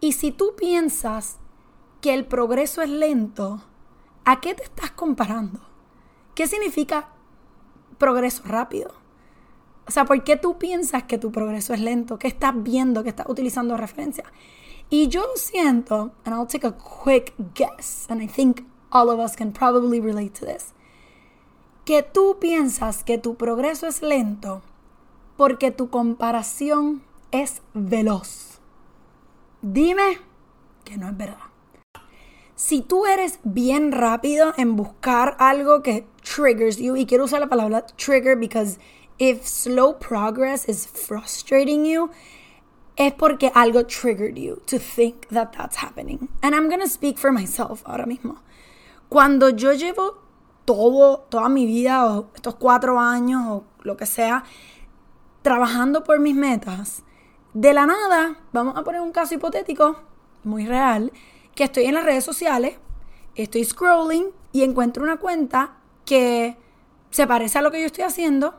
Y 0.00 0.12
si 0.12 0.30
tú 0.30 0.54
piensas 0.56 1.38
que 2.00 2.14
el 2.14 2.26
progreso 2.26 2.82
es 2.82 2.90
lento, 2.90 3.62
¿a 4.24 4.40
qué 4.40 4.54
te 4.54 4.62
estás 4.62 4.90
comparando? 4.90 5.60
¿Qué 6.34 6.46
significa 6.46 7.08
progreso 7.98 8.42
rápido? 8.44 8.92
O 9.86 9.90
sea, 9.90 10.04
¿por 10.04 10.22
qué 10.22 10.36
tú 10.36 10.58
piensas 10.58 11.04
que 11.04 11.16
tu 11.16 11.32
progreso 11.32 11.72
es 11.72 11.80
lento? 11.80 12.18
¿Qué 12.18 12.28
estás 12.28 12.52
viendo? 12.62 13.02
¿Qué 13.02 13.08
estás 13.08 13.26
utilizando 13.28 13.76
referencia? 13.76 14.24
Y 14.90 15.08
yo 15.08 15.24
siento, 15.34 16.12
and 16.24 16.36
I'll 16.36 16.46
take 16.46 16.66
a 16.66 16.76
quick 16.76 17.34
guess, 17.54 18.06
and 18.10 18.22
I 18.22 18.26
think 18.26 18.66
all 18.90 19.08
of 19.10 19.18
us 19.18 19.34
can 19.34 19.52
probably 19.52 20.00
relate 20.00 20.38
to 20.40 20.46
this, 20.46 20.74
que 21.88 22.02
tú 22.02 22.36
piensas 22.38 23.02
que 23.02 23.16
tu 23.16 23.36
progreso 23.36 23.86
es 23.86 24.02
lento 24.02 24.60
porque 25.38 25.70
tu 25.70 25.88
comparación 25.88 27.02
es 27.30 27.62
veloz. 27.72 28.60
Dime 29.62 30.18
que 30.84 30.98
no 30.98 31.08
es 31.08 31.16
verdad. 31.16 31.48
si 32.56 32.82
tú 32.82 33.06
eres 33.06 33.38
bien 33.42 33.90
rápido 33.90 34.52
en 34.58 34.76
buscar 34.76 35.34
algo 35.38 35.82
que 35.82 36.06
triggers 36.22 36.76
you, 36.76 36.94
y 36.94 37.06
quiero 37.06 37.24
usar 37.24 37.40
la 37.40 37.48
palabra 37.48 37.86
trigger 37.96 38.36
because 38.36 38.78
if 39.18 39.46
slow 39.46 39.98
progress 39.98 40.68
is 40.68 40.86
frustrating 40.86 41.86
you, 41.86 42.10
es 42.96 43.14
porque 43.14 43.50
algo 43.54 43.86
triggered 43.86 44.36
you 44.36 44.60
to 44.66 44.78
think 44.78 45.26
that 45.28 45.52
that's 45.56 45.76
happening. 45.76 46.28
And 46.42 46.54
I'm 46.54 46.68
gonna 46.68 46.86
speak 46.86 47.16
for 47.16 47.32
myself 47.32 47.82
ahora 47.86 48.04
mismo. 48.04 48.42
Cuando 49.08 49.48
yo 49.48 49.72
llevo 49.72 50.27
todo, 50.68 51.20
toda 51.30 51.48
mi 51.48 51.64
vida, 51.64 52.04
o 52.04 52.28
estos 52.34 52.56
cuatro 52.56 53.00
años, 53.00 53.42
o 53.48 53.64
lo 53.84 53.96
que 53.96 54.04
sea, 54.04 54.44
trabajando 55.40 56.04
por 56.04 56.20
mis 56.20 56.34
metas, 56.34 57.04
de 57.54 57.72
la 57.72 57.86
nada, 57.86 58.36
vamos 58.52 58.76
a 58.76 58.84
poner 58.84 59.00
un 59.00 59.10
caso 59.10 59.34
hipotético, 59.34 59.96
muy 60.44 60.66
real, 60.66 61.10
que 61.54 61.64
estoy 61.64 61.84
en 61.84 61.94
las 61.94 62.04
redes 62.04 62.22
sociales, 62.22 62.76
estoy 63.34 63.64
scrolling 63.64 64.26
y 64.52 64.62
encuentro 64.62 65.02
una 65.02 65.16
cuenta 65.16 65.78
que 66.04 66.58
se 67.08 67.26
parece 67.26 67.56
a 67.56 67.62
lo 67.62 67.70
que 67.70 67.80
yo 67.80 67.86
estoy 67.86 68.04
haciendo 68.04 68.54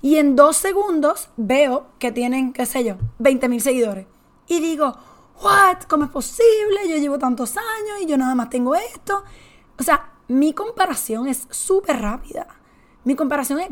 y 0.00 0.18
en 0.18 0.36
dos 0.36 0.56
segundos 0.58 1.28
veo 1.36 1.88
que 1.98 2.12
tienen, 2.12 2.52
qué 2.52 2.66
sé 2.66 2.84
yo, 2.84 2.98
20 3.18 3.48
mil 3.48 3.60
seguidores. 3.60 4.06
Y 4.46 4.60
digo, 4.60 4.96
¿what? 5.42 5.82
¿Cómo 5.88 6.04
es 6.04 6.10
posible? 6.10 6.88
Yo 6.88 6.98
llevo 6.98 7.18
tantos 7.18 7.56
años 7.56 8.00
y 8.00 8.06
yo 8.06 8.16
nada 8.16 8.36
más 8.36 8.48
tengo 8.48 8.76
esto. 8.76 9.24
O 9.76 9.82
sea, 9.82 10.17
mi 10.28 10.52
comparación 10.52 11.26
es 11.26 11.46
súper 11.50 12.00
rápida. 12.00 12.46
Mi 13.04 13.14
comparación 13.14 13.60
es 13.60 13.68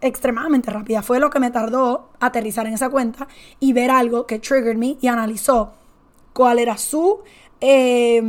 extremadamente 0.00 0.70
rápida. 0.70 1.02
Fue 1.02 1.20
lo 1.20 1.30
que 1.30 1.40
me 1.40 1.50
tardó 1.50 2.10
aterrizar 2.20 2.66
en 2.66 2.74
esa 2.74 2.88
cuenta 2.88 3.28
y 3.60 3.72
ver 3.72 3.90
algo 3.90 4.26
que 4.26 4.38
triggered 4.38 4.76
me 4.76 4.96
y 5.00 5.06
analizó 5.08 5.72
cuál 6.32 6.58
era 6.58 6.78
su 6.78 7.20
eh, 7.60 8.22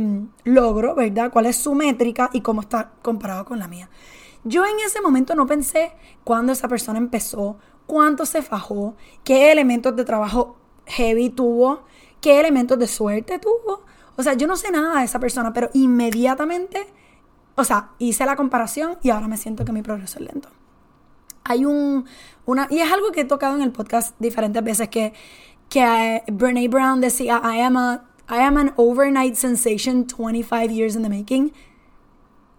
logro, 0.44 0.94
¿verdad? 0.94 1.32
¿Cuál 1.32 1.46
es 1.46 1.56
su 1.56 1.74
métrica 1.74 2.28
y 2.32 2.40
cómo 2.40 2.60
está 2.60 2.92
comparado 3.02 3.44
con 3.44 3.58
la 3.58 3.68
mía? 3.68 3.88
Yo 4.44 4.64
en 4.64 4.78
ese 4.84 5.00
momento 5.00 5.34
no 5.34 5.46
pensé 5.46 5.92
cuándo 6.24 6.52
esa 6.52 6.68
persona 6.68 6.98
empezó, 6.98 7.58
cuánto 7.86 8.26
se 8.26 8.42
fajó, 8.42 8.94
qué 9.24 9.52
elementos 9.52 9.94
de 9.96 10.04
trabajo 10.04 10.56
heavy 10.86 11.30
tuvo, 11.30 11.84
qué 12.20 12.40
elementos 12.40 12.78
de 12.78 12.86
suerte 12.86 13.38
tuvo. 13.38 13.82
O 14.16 14.22
sea, 14.22 14.34
yo 14.34 14.46
no 14.46 14.56
sé 14.56 14.70
nada 14.70 14.98
de 14.98 15.04
esa 15.04 15.18
persona, 15.18 15.52
pero 15.52 15.70
inmediatamente, 15.72 16.86
o 17.54 17.64
sea, 17.64 17.90
hice 17.98 18.24
la 18.26 18.36
comparación 18.36 18.98
y 19.02 19.10
ahora 19.10 19.28
me 19.28 19.36
siento 19.36 19.64
que 19.64 19.72
mi 19.72 19.82
progreso 19.82 20.18
es 20.18 20.24
lento. 20.26 20.48
Hay 21.44 21.64
un, 21.64 22.04
una, 22.44 22.68
y 22.70 22.78
es 22.78 22.92
algo 22.92 23.12
que 23.12 23.22
he 23.22 23.24
tocado 23.24 23.56
en 23.56 23.62
el 23.62 23.72
podcast 23.72 24.14
diferentes 24.18 24.62
veces, 24.62 24.88
que, 24.88 25.12
que 25.68 25.82
eh, 25.82 26.22
Brene 26.30 26.68
Brown 26.68 27.00
decía, 27.00 27.40
I 27.44 27.60
am 27.60 27.76
a 27.76 28.10
I 28.30 28.42
am 28.42 28.56
an 28.56 28.72
overnight 28.76 29.36
sensation 29.36 30.06
25 30.06 30.70
years 30.70 30.94
in 30.94 31.02
the 31.02 31.08
making. 31.08 31.50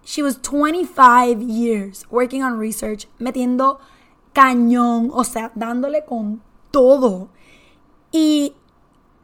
She 0.04 0.22
was 0.22 0.36
25 0.36 1.42
years 1.42 2.06
working 2.12 2.44
on 2.44 2.58
research, 2.58 3.08
metiendo 3.22 3.80
cañón, 4.36 5.12
o 5.14 5.24
sea, 5.24 5.52
dándole 5.56 6.06
con 6.06 6.42
todo. 6.74 7.30
Y 8.12 8.54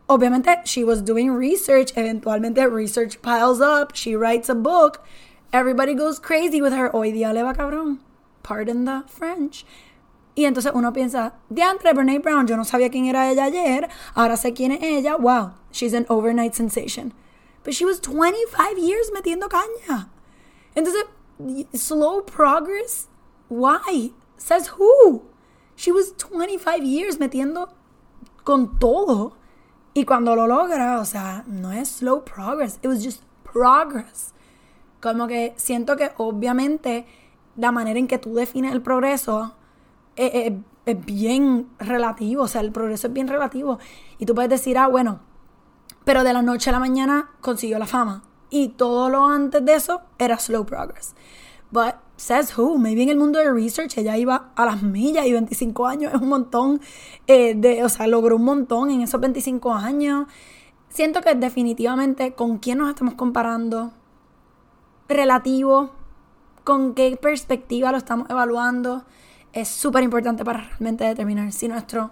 obviamente 0.08 0.62
she 0.64 0.86
was 0.86 1.02
doing 1.02 1.32
research, 1.32 1.92
eventualmente 1.98 2.66
research 2.72 3.22
piles 3.22 3.60
up, 3.60 3.94
she 3.94 4.16
writes 4.16 4.48
a 4.48 4.56
book, 4.56 5.02
everybody 5.54 5.94
goes 5.94 6.20
crazy 6.20 6.62
with 6.62 6.74
her. 6.74 6.90
Hoy 6.94 7.12
día 7.12 7.34
le 7.34 7.44
va 7.44 7.54
cabrón. 7.54 8.00
Pardon 8.44 8.86
the 8.86 9.04
French. 9.08 9.66
Y 10.38 10.46
entonces 10.46 10.72
uno 10.76 10.94
piensa, 10.94 11.34
Brown, 11.50 12.46
yo 12.46 12.56
no 12.56 12.64
sabía 12.64 12.92
quién 12.92 13.06
era 13.08 13.32
ella 13.32 13.46
ayer, 13.46 13.90
ahora 14.16 14.36
ella, 14.46 15.18
wow, 15.18 15.54
she's 15.72 15.96
an 15.96 16.06
overnight 16.10 16.54
sensation. 16.54 17.12
But 17.64 17.74
she 17.74 17.86
was 17.86 18.00
25 18.00 18.78
years 18.78 19.10
metiendo 19.12 19.50
caña. 19.50 20.10
Entonces, 20.76 21.06
slow 21.74 22.22
progress, 22.22 23.08
why? 23.50 24.12
Says 24.38 24.68
who? 24.78 25.24
She 25.76 25.92
was 25.92 26.14
25 26.20 26.84
years 26.84 27.18
metiendo 27.18 27.70
con 28.44 28.78
todo. 28.78 29.34
Y 29.96 30.04
cuando 30.06 30.36
lo 30.36 30.46
logra, 30.46 31.00
o 31.00 31.04
sea, 31.04 31.44
no 31.48 31.72
es 31.72 31.90
slow 31.90 32.22
progress, 32.22 32.78
it 32.84 32.88
was 32.88 33.04
just 33.04 33.24
progress. 33.44 34.34
Como 35.02 35.28
que 35.28 35.54
siento 35.58 35.96
que 35.96 36.12
obviamente 36.18 37.06
la 37.56 37.72
manera 37.72 38.00
en 38.00 38.08
que 38.08 38.18
tú 38.18 38.34
defines 38.36 38.72
el 38.72 38.82
progreso 38.82 39.54
es, 40.16 40.54
bien 41.06 41.68
relativo, 41.80 42.44
o 42.44 42.48
sea, 42.48 42.62
el 42.62 42.72
progreso 42.72 43.08
es 43.08 43.14
bien 43.14 43.28
relativo. 43.28 43.80
Y 44.18 44.26
tú 44.26 44.34
puedes 44.34 44.50
decir, 44.50 44.78
ah, 44.78 44.88
bueno, 44.88 45.20
pero 46.06 46.24
de 46.24 46.34
la 46.34 46.42
noche 46.42 46.70
a 46.70 46.74
la 46.74 46.80
mañana 46.80 47.32
consiguió 47.42 47.78
la 47.80 47.86
fama. 47.86 48.24
Y 48.50 48.70
todo 48.70 49.10
lo 49.10 49.26
antes 49.26 49.64
de 49.66 49.74
eso 49.76 50.02
era 50.18 50.40
slow 50.40 50.66
progress. 50.66 51.14
But 51.70 51.96
says 52.16 52.58
who? 52.58 52.78
Maybe 52.78 53.04
en 53.04 53.10
el 53.10 53.18
mundo 53.18 53.40
de 53.40 53.52
research 53.52 53.98
ella 53.98 54.18
iba 54.18 54.52
a 54.56 54.66
las 54.66 54.82
millas 54.82 55.26
y 55.26 55.34
25 55.34 55.86
años 55.86 56.14
es 56.14 56.22
un 56.22 56.30
montón, 56.30 56.80
eh, 57.28 57.56
de, 57.56 57.84
o 57.84 57.90
sea, 57.90 58.08
logró 58.08 58.38
un 58.38 58.46
montón 58.46 58.90
en 58.90 59.02
esos 59.02 59.20
25 59.20 59.74
años. 59.74 60.28
Siento 60.90 61.22
que 61.22 61.36
definitivamente 61.36 62.34
con 62.34 62.60
quién 62.60 62.78
nos 62.78 62.90
estamos 62.90 63.16
comparando, 63.16 63.92
relativo, 65.08 65.92
con 66.64 66.94
qué 66.94 67.18
perspectiva 67.18 67.92
lo 67.92 67.98
estamos 67.98 68.30
evaluando 68.30 69.06
es 69.54 69.68
súper 69.70 70.04
importante 70.04 70.46
para 70.46 70.62
realmente 70.62 71.04
determinar 71.04 71.52
si 71.52 71.68
nuestro 71.68 72.12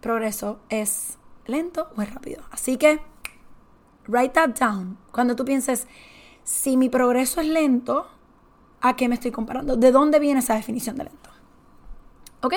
progreso 0.00 0.60
es 0.68 1.18
lento 1.46 1.88
o 1.96 2.02
es 2.02 2.14
rápido. 2.14 2.44
Así 2.52 2.76
que, 2.76 3.00
write 4.06 4.34
that 4.34 4.50
down. 4.50 4.96
Cuando 5.10 5.34
tú 5.34 5.44
pienses, 5.44 5.88
si 6.44 6.76
mi 6.76 6.88
progreso 6.88 7.40
es 7.40 7.48
lento, 7.48 8.06
¿a 8.80 8.94
qué 8.94 9.08
me 9.08 9.16
estoy 9.16 9.32
comparando? 9.32 9.76
¿De 9.76 9.90
dónde 9.90 10.20
viene 10.20 10.40
esa 10.40 10.54
definición 10.54 10.96
de 10.96 11.04
lento? 11.04 11.30
¿Ok? 12.42 12.54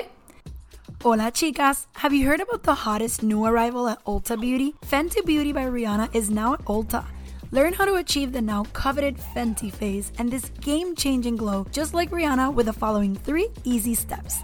Hola 1.02 1.32
chicas, 1.32 1.88
have 2.04 2.14
you 2.16 2.28
heard 2.28 2.42
about 2.42 2.62
the 2.64 2.74
hottest 2.86 3.24
new 3.24 3.46
arrival 3.46 3.88
at 3.88 4.04
Ulta 4.04 4.36
Beauty? 4.36 4.76
Fenty 4.82 5.22
Beauty 5.26 5.54
by 5.54 5.66
Rihanna 5.66 6.14
is 6.14 6.30
now 6.30 6.54
at 6.54 6.66
Ulta. 6.66 7.06
Learn 7.52 7.74
how 7.74 7.86
to 7.86 7.96
achieve 7.96 8.32
the 8.32 8.42
now 8.42 8.64
coveted 8.74 9.18
Fenty 9.18 9.74
phase 9.74 10.12
and 10.20 10.30
this 10.30 10.50
game 10.62 10.96
changing 10.96 11.36
glow 11.36 11.66
just 11.72 11.96
like 11.96 12.12
Rihanna 12.12 12.54
with 12.54 12.68
the 12.68 12.74
following 12.74 13.16
three 13.16 13.50
easy 13.64 13.96
steps. 13.96 14.44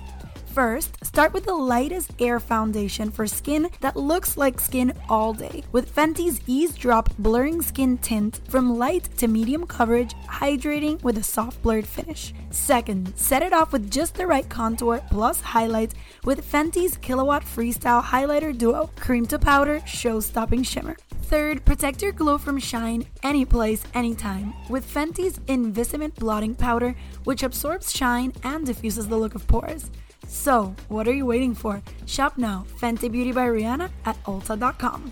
First, 0.55 1.03
start 1.03 1.33
with 1.33 1.43
the 1.43 1.53
lightest 1.53 2.13
air 2.17 2.39
foundation 2.39 3.11
for 3.11 3.27
skin 3.27 3.67
that 3.81 3.97
looks 3.97 4.37
like 4.37 4.61
skin 4.61 4.93
all 5.09 5.33
day. 5.33 5.65
With 5.73 5.93
Fenty's 5.93 6.39
Ease 6.47 6.73
Drop 6.75 7.13
Blurring 7.17 7.61
Skin 7.61 7.97
Tint 7.97 8.39
from 8.47 8.77
light 8.77 9.09
to 9.17 9.27
medium 9.27 9.67
coverage, 9.67 10.13
hydrating 10.29 11.03
with 11.03 11.17
a 11.17 11.23
soft 11.23 11.61
blurred 11.61 11.85
finish. 11.85 12.33
Second, 12.51 13.11
set 13.17 13.43
it 13.43 13.51
off 13.51 13.73
with 13.73 13.91
just 13.91 14.15
the 14.15 14.27
right 14.27 14.47
contour 14.47 15.01
plus 15.11 15.41
highlights 15.41 15.93
with 16.23 16.49
Fenty's 16.49 16.95
Kilowatt 16.95 17.43
Freestyle 17.43 18.01
Highlighter 18.01 18.57
Duo 18.57 18.89
Cream 18.95 19.25
to 19.25 19.37
Powder 19.37 19.81
Show 19.85 20.21
Stopping 20.21 20.63
Shimmer. 20.63 20.95
Third, 21.23 21.65
protect 21.65 22.01
your 22.01 22.13
glow 22.13 22.37
from 22.37 22.59
shine 22.59 23.05
any 23.23 23.43
place, 23.43 23.83
anytime 23.93 24.53
with 24.69 24.85
Fenty's 24.85 25.37
Invisimate 25.47 26.15
Blotting 26.15 26.55
Powder, 26.55 26.95
which 27.25 27.43
absorbs 27.43 27.91
shine 27.91 28.31
and 28.43 28.65
diffuses 28.65 29.09
the 29.09 29.17
look 29.17 29.35
of 29.35 29.45
pores. 29.47 29.91
So, 30.27 30.75
what 30.89 31.07
are 31.07 31.13
you 31.13 31.25
waiting 31.25 31.55
for? 31.55 31.81
Shop 32.05 32.37
now, 32.37 32.65
Fenty 32.79 33.11
Beauty 33.11 33.31
by 33.31 33.47
Rihanna 33.47 33.89
at 34.05 34.21
Ulta.com. 34.25 35.11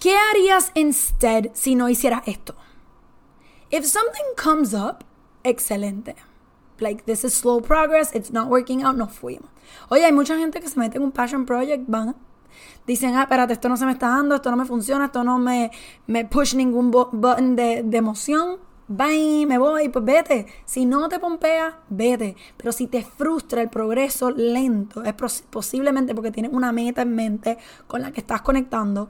¿Qué 0.00 0.16
harías 0.16 0.70
instead 0.74 1.50
si 1.54 1.74
no 1.74 1.88
hicieras 1.88 2.22
esto? 2.26 2.54
If 3.70 3.84
something 3.84 4.34
comes 4.36 4.72
up, 4.72 5.04
excelente. 5.44 6.14
Like, 6.80 7.06
this 7.06 7.24
is 7.24 7.34
slow 7.34 7.60
progress, 7.60 8.14
it's 8.14 8.30
not 8.30 8.48
working 8.48 8.82
out, 8.82 8.96
no 8.96 9.06
fuimos. 9.06 9.48
Oye, 9.90 10.04
hay 10.04 10.12
mucha 10.12 10.36
gente 10.38 10.60
que 10.60 10.68
se 10.68 10.78
mete 10.78 10.96
en 10.96 11.02
un 11.02 11.12
passion 11.12 11.44
project, 11.44 11.84
van 11.88 12.14
dicen, 12.86 13.14
ah, 13.14 13.22
espérate, 13.22 13.52
esto 13.52 13.68
no 13.68 13.76
se 13.76 13.84
me 13.84 13.92
está 13.92 14.08
dando, 14.08 14.36
esto 14.36 14.50
no 14.50 14.56
me 14.56 14.64
funciona, 14.64 15.06
esto 15.06 15.22
no 15.22 15.38
me, 15.38 15.70
me 16.06 16.24
push 16.24 16.54
ningún 16.54 16.90
button 16.90 17.54
de, 17.54 17.82
de 17.82 17.98
emoción, 17.98 18.58
bye, 18.88 19.46
me 19.46 19.58
voy, 19.58 19.88
pues 19.90 20.04
vete. 20.04 20.46
Si 20.64 20.86
no 20.86 21.08
te 21.08 21.18
pompea, 21.18 21.80
vete. 21.88 22.36
Pero 22.56 22.72
si 22.72 22.86
te 22.86 23.04
frustra 23.04 23.62
el 23.62 23.68
progreso 23.68 24.30
lento, 24.30 25.04
es 25.04 25.14
posiblemente 25.50 26.14
porque 26.14 26.32
tienes 26.32 26.52
una 26.52 26.72
meta 26.72 27.02
en 27.02 27.14
mente 27.14 27.58
con 27.86 28.02
la 28.02 28.10
que 28.12 28.20
estás 28.20 28.42
conectando. 28.42 29.08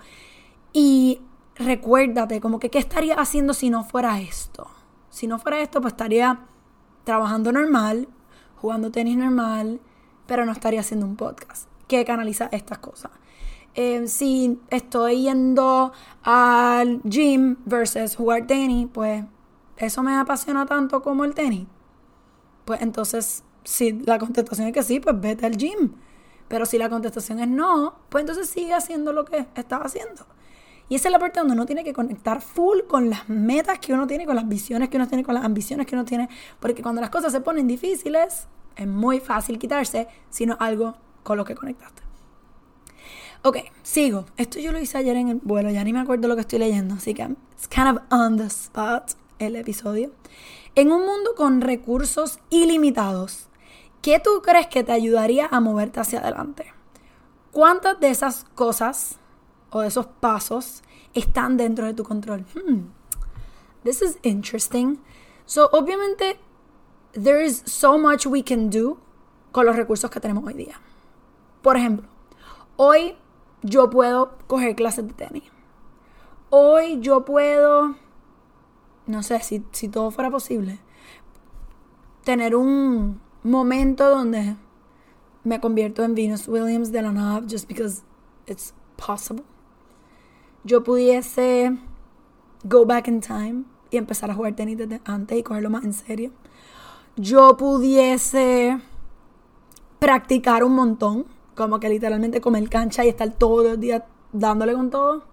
Y 0.73 1.21
recuérdate, 1.57 2.41
como 2.41 2.59
que, 2.59 2.71
¿qué 2.71 2.79
estaría 2.79 3.15
haciendo 3.15 3.55
si 3.55 3.71
no 3.71 3.85
fuera 3.85 4.21
esto? 4.21 4.69
Si 5.11 5.27
no 5.27 5.39
fuera 5.39 5.61
esto, 5.61 5.81
pues 5.81 5.93
estaría 5.93 6.41
trabajando 7.05 7.53
normal, 7.53 8.09
jugando 8.61 8.91
tenis 8.91 9.17
normal, 9.17 9.81
pero 10.27 10.45
no 10.45 10.53
estaría 10.53 10.81
haciendo 10.81 11.07
un 11.07 11.17
podcast 11.17 11.69
que 11.87 12.05
canaliza 12.05 12.49
estas 12.53 12.79
cosas. 12.79 13.11
Eh, 13.75 14.07
si 14.09 14.61
estoy 14.71 15.23
yendo 15.23 15.93
al 16.23 17.01
gym 17.03 17.57
versus 17.65 18.17
jugar 18.17 18.47
tenis, 18.47 18.89
pues 18.93 19.25
eso 19.79 20.03
me 20.03 20.15
apasiona 20.17 20.67
tanto 20.67 21.03
como 21.03 21.25
el 21.25 21.35
tenis. 21.35 21.67
Pues 22.65 22.83
entonces, 22.83 23.45
si 23.65 23.93
la 23.93 24.19
contestación 24.19 24.69
es 24.69 24.75
que 24.75 24.83
sí, 24.83 25.01
pues 25.01 25.19
vete 25.21 25.47
al 25.47 25.57
gym. 25.57 25.93
Pero 26.49 26.67
si 26.67 26.79
la 26.79 26.89
contestación 26.89 27.41
es 27.41 27.49
no, 27.49 27.95
pues 28.09 28.23
entonces 28.23 28.49
sigue 28.49 28.75
haciendo 28.75 29.13
lo 29.13 29.25
que 29.25 29.47
estaba 29.55 29.85
haciendo. 29.85 30.27
Y 30.89 30.95
esa 30.95 31.09
es 31.09 31.13
la 31.13 31.19
parte 31.19 31.41
donde 31.41 31.55
uno 31.55 31.67
tiene 31.67 31.85
que 31.85 31.93
conectar 31.93 32.41
full 32.41 32.81
con 32.89 33.11
las 33.11 33.29
metas 33.29 33.79
que 33.79 33.93
uno 33.93 34.07
tiene, 34.07 34.25
con 34.25 34.37
las 34.37 34.49
visiones 34.49 34.89
que 34.89 34.97
uno 34.97 35.07
tiene, 35.07 35.23
con 35.23 35.35
las 35.35 35.45
ambiciones 35.45 35.87
que 35.87 35.95
uno 35.95 36.07
tiene. 36.07 36.29
Porque 36.61 36.83
cuando 36.83 37.03
las 37.03 37.11
cosas 37.11 37.31
se 37.31 37.43
ponen 37.43 37.67
difíciles, 37.67 38.49
es 38.75 38.87
muy 38.87 39.21
fácil 39.21 39.59
quitarse, 39.59 40.09
sino 40.31 40.57
algo 40.59 40.97
con 41.23 41.37
lo 41.37 41.45
que 41.45 41.55
conectaste. 41.55 42.03
Ok, 43.43 43.59
sigo. 43.83 44.25
Esto 44.37 44.59
yo 44.59 44.73
lo 44.73 44.81
hice 44.81 44.99
ayer 44.99 45.17
en 45.17 45.29
el 45.29 45.41
vuelo, 45.43 45.71
ya 45.71 45.85
ni 45.85 45.93
me 45.93 46.01
acuerdo 46.01 46.27
lo 46.27 46.35
que 46.35 46.41
estoy 46.41 46.59
leyendo, 46.59 46.95
así 46.95 47.15
que 47.15 47.23
it's 47.23 47.69
kind 47.69 47.89
of 47.89 48.03
on 48.11 48.37
the 48.37 48.47
spot 48.47 49.13
el 49.39 49.57
episodio. 49.57 50.11
En 50.75 50.93
un 50.93 51.05
mundo 51.05 51.31
con 51.37 51.61
recursos 51.61 52.39
ilimitados, 52.51 53.49
¿qué 54.03 54.21
tú 54.21 54.43
crees 54.43 54.67
que 54.67 54.85
te 54.85 54.93
ayudaría 54.93 55.49
a 55.51 55.61
moverte 55.61 56.01
hacia 56.01 56.21
adelante? 56.21 56.73
¿Cuántas 57.53 57.99
de 58.01 58.11
esas 58.11 58.45
cosas 58.55 59.19
o 59.71 59.81
de 59.81 59.89
esos 59.89 60.07
pasos 60.07 60.83
están 61.15 61.57
dentro 61.57 61.87
de 61.87 61.95
tu 61.95 62.05
control? 62.05 62.45
Hmm. 62.55 62.91
This 63.85 64.03
is 64.03 64.19
interesting. 64.23 64.99
So, 65.47 65.69
obviamente, 65.73 66.39
there 67.13 67.45
is 67.45 67.63
so 67.65 67.99
much 67.99 68.27
we 68.27 68.43
can 68.43 68.71
do 68.71 68.99
con 69.53 69.67
los 69.67 69.77
recursos 69.77 70.11
que 70.11 70.21
tenemos 70.21 70.45
hoy 70.45 70.55
día. 70.55 70.81
Por 71.63 71.77
ejemplo, 71.77 72.07
hoy 72.77 73.17
yo 73.63 73.91
puedo 73.91 74.37
coger 74.47 74.77
clases 74.77 75.07
de 75.07 75.15
tenis. 75.15 75.45
Hoy 76.51 77.01
yo 77.01 77.25
puedo, 77.25 77.97
no 79.09 79.23
sé, 79.23 79.41
si, 79.41 79.65
si 79.73 79.89
todo 79.89 80.11
fuera 80.11 80.31
posible, 80.31 80.79
tener 82.25 82.55
un 82.55 83.21
momento 83.43 84.09
donde 84.09 84.55
me 85.45 85.61
convierto 85.61 86.05
en 86.05 86.15
Venus 86.15 86.47
Williams 86.47 86.93
de 86.93 87.03
la 87.03 87.11
nada, 87.11 87.43
just 87.49 87.67
because 87.67 88.03
it's 88.47 88.75
possible. 88.97 89.45
Yo 90.65 90.85
pudiese 90.85 91.77
go 92.65 92.85
back 92.85 93.09
in 93.09 93.21
time 93.21 93.65
y 93.91 93.97
empezar 93.97 94.31
a 94.31 94.35
jugar 94.35 94.55
tenis 94.55 94.77
desde 94.77 95.01
antes 95.05 95.39
y 95.39 95.43
cogerlo 95.43 95.71
más 95.71 95.85
en 95.85 95.93
serio. 95.93 96.33
Yo 97.17 97.57
pudiese 97.57 98.79
practicar 99.99 100.63
un 100.63 100.75
montón 100.75 101.27
como 101.55 101.81
que 101.81 101.89
literalmente 101.89 102.41
comer 102.41 102.69
cancha 102.69 103.05
y 103.05 103.09
estar 103.09 103.31
todos 103.33 103.65
los 103.65 103.81
días 103.81 104.03
dándole 104.33 104.75
con 104.75 104.91
todo. 104.91 105.25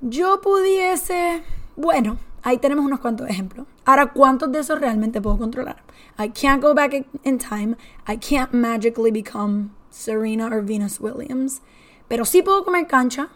Yo 0.00 0.40
pudiese, 0.42 1.42
bueno, 1.76 2.18
ahí 2.42 2.58
tenemos 2.58 2.84
unos 2.84 3.00
cuantos 3.00 3.28
ejemplos. 3.28 3.66
Ahora, 3.84 4.12
¿cuántos 4.12 4.52
de 4.52 4.60
esos 4.60 4.80
realmente 4.80 5.20
puedo 5.20 5.38
controlar? 5.38 5.82
I 6.18 6.28
can't 6.28 6.62
go 6.62 6.74
back 6.74 6.94
in 7.24 7.38
time. 7.38 7.76
I 8.06 8.16
can't 8.16 8.52
magically 8.52 9.10
become 9.10 9.70
Serena 9.90 10.46
or 10.46 10.64
Venus 10.64 11.00
Williams. 11.00 11.62
Pero 12.08 12.24
sí 12.24 12.42
puedo 12.42 12.64
comer 12.64 12.86
cancha. 12.86 13.30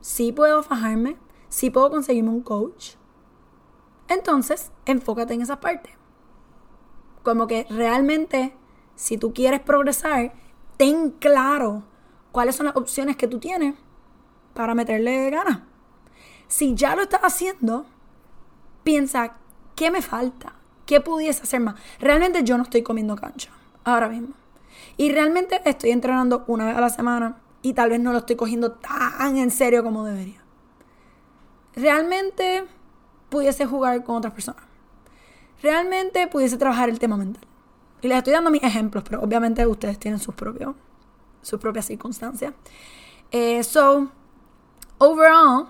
Sí 0.00 0.32
puedo 0.32 0.62
fajarme. 0.62 1.16
Sí 1.48 1.70
puedo 1.70 1.90
conseguirme 1.90 2.30
un 2.30 2.42
coach. 2.42 2.94
Entonces, 4.08 4.70
enfócate 4.84 5.34
en 5.34 5.42
esa 5.42 5.58
parte. 5.58 5.90
Como 7.22 7.46
que 7.46 7.66
realmente 7.68 8.54
si 8.94 9.18
tú 9.18 9.34
quieres 9.34 9.60
progresar, 9.60 10.32
ten 10.76 11.10
claro 11.10 11.84
cuáles 12.32 12.56
son 12.56 12.66
las 12.66 12.76
opciones 12.76 13.16
que 13.16 13.26
tú 13.28 13.38
tienes 13.38 13.74
para 14.54 14.74
meterle 14.74 15.30
ganas. 15.30 15.60
Si 16.48 16.74
ya 16.74 16.94
lo 16.94 17.02
estás 17.02 17.20
haciendo, 17.22 17.86
piensa, 18.84 19.36
¿qué 19.74 19.90
me 19.90 20.02
falta? 20.02 20.54
¿Qué 20.86 21.00
pudiese 21.00 21.42
hacer 21.42 21.60
más? 21.60 21.74
Realmente 21.98 22.44
yo 22.44 22.56
no 22.56 22.62
estoy 22.62 22.82
comiendo 22.82 23.16
cancha 23.16 23.50
ahora 23.84 24.08
mismo. 24.08 24.34
Y 24.96 25.10
realmente 25.10 25.60
estoy 25.64 25.90
entrenando 25.90 26.44
una 26.46 26.66
vez 26.66 26.76
a 26.76 26.80
la 26.80 26.90
semana 26.90 27.36
y 27.62 27.72
tal 27.72 27.90
vez 27.90 28.00
no 28.00 28.12
lo 28.12 28.18
estoy 28.18 28.36
cogiendo 28.36 28.72
tan 28.72 29.36
en 29.36 29.50
serio 29.50 29.82
como 29.82 30.04
debería. 30.04 30.42
Realmente 31.74 32.64
pudiese 33.28 33.66
jugar 33.66 34.04
con 34.04 34.16
otras 34.16 34.32
personas. 34.32 34.62
Realmente 35.62 36.26
pudiese 36.28 36.56
trabajar 36.56 36.88
el 36.88 36.98
tema 36.98 37.16
mental. 37.16 37.44
Y 38.02 38.08
les 38.08 38.18
estoy 38.18 38.32
dando 38.32 38.50
mis 38.50 38.62
ejemplos, 38.62 39.04
pero 39.04 39.20
obviamente 39.20 39.66
ustedes 39.66 39.98
tienen 39.98 40.20
sus, 40.20 40.34
propios, 40.34 40.74
sus 41.42 41.58
propias 41.58 41.86
circunstancias. 41.86 42.54
Eh, 43.30 43.62
so, 43.64 44.08
overall, 44.98 45.66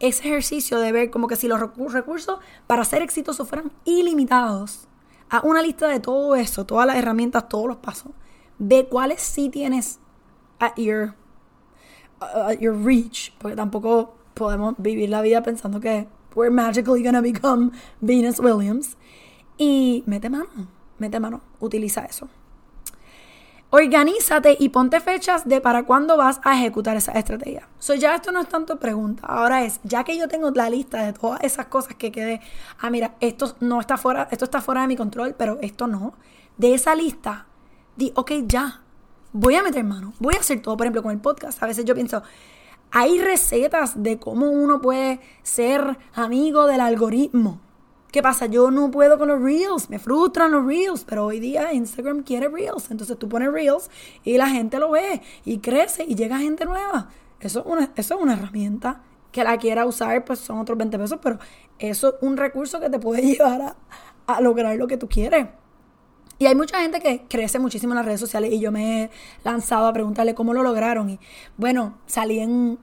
ese 0.00 0.28
ejercicio 0.28 0.78
de 0.80 0.92
ver 0.92 1.10
como 1.10 1.28
que 1.28 1.36
si 1.36 1.46
los 1.46 1.60
recursos 1.60 2.38
para 2.66 2.84
ser 2.84 3.02
exitosos 3.02 3.48
fueran 3.48 3.70
ilimitados, 3.84 4.88
a 5.28 5.42
una 5.44 5.62
lista 5.62 5.86
de 5.86 6.00
todo 6.00 6.34
eso, 6.34 6.66
todas 6.66 6.86
las 6.86 6.96
herramientas, 6.96 7.48
todos 7.48 7.68
los 7.68 7.76
pasos, 7.76 8.12
ve 8.58 8.88
cuáles 8.90 9.22
sí 9.22 9.48
tienes 9.48 10.00
at 10.58 10.76
your, 10.76 11.14
at 12.18 12.58
your 12.58 12.76
reach, 12.76 13.32
porque 13.38 13.54
tampoco 13.54 14.16
podemos 14.34 14.74
vivir 14.78 15.08
la 15.08 15.22
vida 15.22 15.42
pensando 15.42 15.78
que 15.78 16.08
we're 16.34 16.52
magically 16.52 17.02
gonna 17.04 17.20
become 17.20 17.70
Venus 18.00 18.40
Williams. 18.40 18.96
Y 19.56 20.02
mete 20.06 20.28
mano 20.30 20.48
mete 21.00 21.18
mano, 21.18 21.40
utiliza 21.58 22.04
eso. 22.04 22.28
Organízate 23.72 24.56
y 24.58 24.70
ponte 24.70 24.98
fechas 25.00 25.48
de 25.48 25.60
para 25.60 25.84
cuándo 25.84 26.16
vas 26.16 26.40
a 26.42 26.58
ejecutar 26.58 26.96
esa 26.96 27.12
estrategia. 27.12 27.68
So, 27.78 27.94
ya 27.94 28.16
esto 28.16 28.32
no 28.32 28.40
es 28.40 28.48
tanto 28.48 28.80
pregunta. 28.80 29.24
Ahora 29.28 29.64
es, 29.64 29.78
ya 29.84 30.02
que 30.02 30.18
yo 30.18 30.26
tengo 30.26 30.50
la 30.50 30.68
lista 30.68 31.04
de 31.04 31.12
todas 31.12 31.40
esas 31.44 31.66
cosas 31.66 31.94
que 31.94 32.10
quedé, 32.10 32.40
ah, 32.80 32.90
mira, 32.90 33.14
esto 33.20 33.54
no 33.60 33.78
está 33.78 33.96
fuera, 33.96 34.26
esto 34.32 34.44
está 34.44 34.60
fuera 34.60 34.80
de 34.80 34.88
mi 34.88 34.96
control, 34.96 35.36
pero 35.38 35.58
esto 35.62 35.86
no. 35.86 36.14
De 36.56 36.74
esa 36.74 36.96
lista, 36.96 37.46
di, 37.94 38.12
ok, 38.16 38.32
ya, 38.46 38.82
voy 39.32 39.54
a 39.54 39.62
meter 39.62 39.84
mano, 39.84 40.14
voy 40.18 40.34
a 40.34 40.40
hacer 40.40 40.60
todo. 40.60 40.76
Por 40.76 40.86
ejemplo, 40.86 41.04
con 41.04 41.12
el 41.12 41.20
podcast, 41.20 41.62
a 41.62 41.66
veces 41.66 41.84
yo 41.84 41.94
pienso, 41.94 42.24
hay 42.90 43.20
recetas 43.20 44.02
de 44.02 44.18
cómo 44.18 44.50
uno 44.50 44.80
puede 44.80 45.20
ser 45.44 45.96
amigo 46.14 46.66
del 46.66 46.80
algoritmo. 46.80 47.60
¿Qué 48.10 48.22
pasa? 48.22 48.46
Yo 48.46 48.72
no 48.72 48.90
puedo 48.90 49.18
con 49.18 49.28
los 49.28 49.40
reels, 49.40 49.88
me 49.88 50.00
frustran 50.00 50.50
los 50.50 50.66
reels, 50.66 51.04
pero 51.04 51.26
hoy 51.26 51.38
día 51.38 51.72
Instagram 51.72 52.24
quiere 52.24 52.48
reels. 52.48 52.90
Entonces 52.90 53.16
tú 53.16 53.28
pones 53.28 53.52
reels 53.52 53.88
y 54.24 54.36
la 54.36 54.48
gente 54.48 54.80
lo 54.80 54.90
ve 54.90 55.22
y 55.44 55.58
crece 55.58 56.04
y 56.04 56.16
llega 56.16 56.38
gente 56.38 56.64
nueva. 56.64 57.08
Eso 57.38 57.60
es 57.60 57.66
una, 57.66 57.92
eso 57.94 58.14
es 58.14 58.20
una 58.20 58.34
herramienta 58.34 59.02
que 59.30 59.44
la 59.44 59.56
quiera 59.58 59.86
usar, 59.86 60.24
pues 60.24 60.40
son 60.40 60.58
otros 60.58 60.76
20 60.76 60.98
pesos, 60.98 61.18
pero 61.22 61.38
eso 61.78 62.08
es 62.08 62.14
un 62.20 62.36
recurso 62.36 62.80
que 62.80 62.90
te 62.90 62.98
puede 62.98 63.22
llevar 63.36 63.62
a, 63.62 63.76
a 64.26 64.40
lograr 64.40 64.76
lo 64.76 64.88
que 64.88 64.96
tú 64.96 65.08
quieres. 65.08 65.46
Y 66.40 66.46
hay 66.46 66.54
mucha 66.56 66.80
gente 66.80 67.00
que 67.00 67.26
crece 67.28 67.58
muchísimo 67.58 67.92
en 67.92 67.98
las 67.98 68.06
redes 68.06 68.20
sociales 68.20 68.50
y 68.50 68.58
yo 68.58 68.72
me 68.72 69.04
he 69.04 69.10
lanzado 69.44 69.86
a 69.86 69.92
preguntarle 69.92 70.34
cómo 70.34 70.52
lo 70.52 70.62
lograron. 70.62 71.10
Y 71.10 71.20
bueno, 71.58 71.98
salí 72.06 72.40
en 72.40 72.78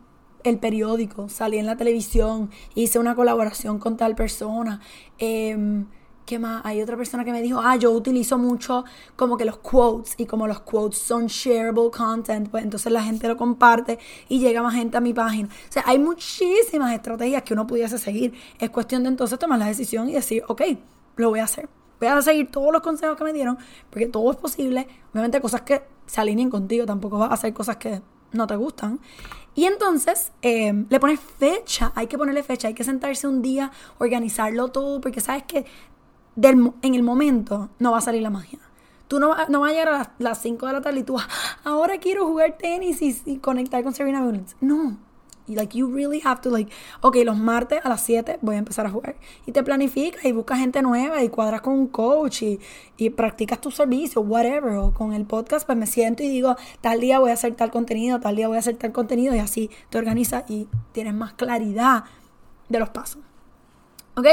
el 0.50 0.60
periódico, 0.60 1.30
salí 1.30 1.58
en 1.58 1.66
la 1.66 1.78
televisión, 1.78 2.50
hice 2.76 3.00
una 3.00 3.16
colaboración 3.16 3.80
con 3.80 3.98
tal 3.98 4.16
persona. 4.16 4.82
Eh, 5.20 5.86
¿Qué 6.28 6.40
más? 6.40 6.62
Hay 6.66 6.82
otra 6.82 6.98
persona 6.98 7.24
que 7.24 7.32
me 7.32 7.42
dijo, 7.42 7.62
ah, 7.64 7.78
yo 7.78 7.90
utilizo 7.94 8.38
mucho 8.38 8.84
como 9.16 9.38
que 9.38 9.46
los 9.46 9.60
quotes 9.60 10.14
y 10.18 10.26
como 10.26 10.46
los 10.46 10.60
quotes 10.60 10.98
son 10.98 11.28
shareable 11.28 11.90
content, 11.90 12.50
pues 12.50 12.66
entonces 12.66 12.92
la 12.92 13.02
gente 13.02 13.30
lo 13.30 13.38
comparte 13.38 13.98
y 14.28 14.40
llega 14.40 14.62
más 14.62 14.74
gente 14.74 14.98
a 14.98 15.00
mi 15.00 15.14
página. 15.14 15.48
O 15.48 15.72
sea, 15.72 15.84
hay 15.86 15.98
muchísimas 15.98 16.94
estrategias 16.94 17.44
que 17.44 17.54
uno 17.54 17.66
pudiese 17.66 17.98
seguir. 17.98 18.34
Es 18.60 18.70
cuestión 18.72 19.04
de 19.04 19.10
entonces 19.10 19.40
tomar 19.40 19.58
la 19.58 19.68
decisión 19.68 20.10
y 20.10 20.16
decir, 20.16 20.44
ok, 20.50 20.64
lo 21.16 21.30
voy 21.30 21.40
a 21.40 21.46
hacer. 21.46 21.70
Voy 22.02 22.10
a 22.10 22.22
seguir 22.22 22.52
todos 22.52 22.74
los 22.74 22.82
consejos 22.82 23.16
que 23.16 23.24
me 23.24 23.32
dieron, 23.32 23.58
porque 23.90 24.08
todo 24.08 24.30
es 24.30 24.36
posible. 24.36 24.86
Obviamente 25.14 25.40
cosas 25.40 25.62
que 25.62 25.84
se 26.08 26.20
alineen 26.20 26.50
contigo, 26.50 26.86
tampoco 26.86 27.20
vas 27.20 27.32
a 27.32 27.36
hacer 27.36 27.54
cosas 27.54 27.78
que 27.78 28.02
no 28.32 28.48
te 28.48 28.56
gustan. 28.56 29.00
Y 29.56 29.66
entonces 29.66 30.32
eh, 30.42 30.86
le 30.90 31.00
pones 31.00 31.20
fecha, 31.20 31.92
hay 31.96 32.08
que 32.08 32.18
ponerle 32.18 32.44
fecha, 32.44 32.68
hay 32.68 32.74
que 32.74 32.84
sentarse 32.84 33.28
un 33.28 33.42
día, 33.42 33.72
organizarlo 33.98 34.68
todo, 34.68 35.02
porque 35.02 35.20
sabes 35.20 35.44
que 35.44 35.66
en 36.42 36.96
el 36.96 37.04
momento 37.04 37.70
no 37.80 37.92
va 37.92 37.98
a 37.98 38.02
salir 38.02 38.22
la 38.22 38.30
magia. 38.30 38.60
Tú 39.08 39.20
no, 39.20 39.36
no 39.48 39.62
vas 39.62 39.72
a 39.72 39.74
llegar 39.74 39.90
a 39.90 40.14
las, 40.20 40.42
5 40.42 40.68
de 40.68 40.74
la 40.74 40.82
tarde 40.82 41.00
y 41.00 41.04
tú, 41.04 41.18
ah, 41.18 41.28
ahora 41.64 41.98
quiero 41.98 42.28
jugar 42.28 42.58
tenis 42.58 43.02
y, 43.02 43.20
y 43.26 43.38
conectar 43.38 43.84
con 43.84 43.94
Serena 43.94 44.22
Williams. 44.24 44.56
No, 44.62 44.98
like, 45.56 45.78
you 45.78 45.88
really 45.88 46.22
have 46.24 46.42
to, 46.42 46.50
like, 46.50 46.72
ok, 47.02 47.18
los 47.24 47.38
martes 47.38 47.80
a 47.84 47.90
las 47.90 48.02
7 48.02 48.40
voy 48.42 48.56
a 48.56 48.60
empezar 48.60 48.86
a 48.86 48.90
jugar. 48.90 49.16
Y 49.46 49.52
te 49.52 49.64
planificas 49.64 50.26
y 50.26 50.32
buscas 50.32 50.60
gente 50.60 50.82
nueva 50.82 51.24
y 51.24 51.30
cuadras 51.30 51.62
con 51.62 51.74
un 51.74 51.88
coach 51.88 52.42
y, 52.42 52.60
y 52.98 53.10
practicas 53.10 53.62
tu 53.62 53.72
servicio, 53.72 54.22
whatever. 54.22 54.78
O 54.78 54.94
con 54.94 55.14
el 55.14 55.26
podcast, 55.26 55.66
pues 55.66 55.78
me 55.78 55.88
siento 55.88 56.24
y 56.24 56.30
digo, 56.30 56.56
tal 56.82 57.00
día 57.00 57.20
voy 57.20 57.32
a 57.32 57.34
hacer 57.34 57.56
tal 57.56 57.72
contenido, 57.72 58.20
tal 58.20 58.36
día 58.36 58.48
voy 58.48 58.58
a 58.58 58.60
hacer 58.60 58.78
tal 58.78 58.92
contenido 58.92 59.36
y 59.36 59.40
así 59.40 59.70
te 59.90 59.98
organizas 59.98 60.44
y 60.50 60.68
tienes 60.92 61.14
más 61.14 61.34
claridad 61.34 62.04
de 62.70 62.80
los 62.80 62.90
pasos. 62.90 63.22
¿Ok? 64.16 64.28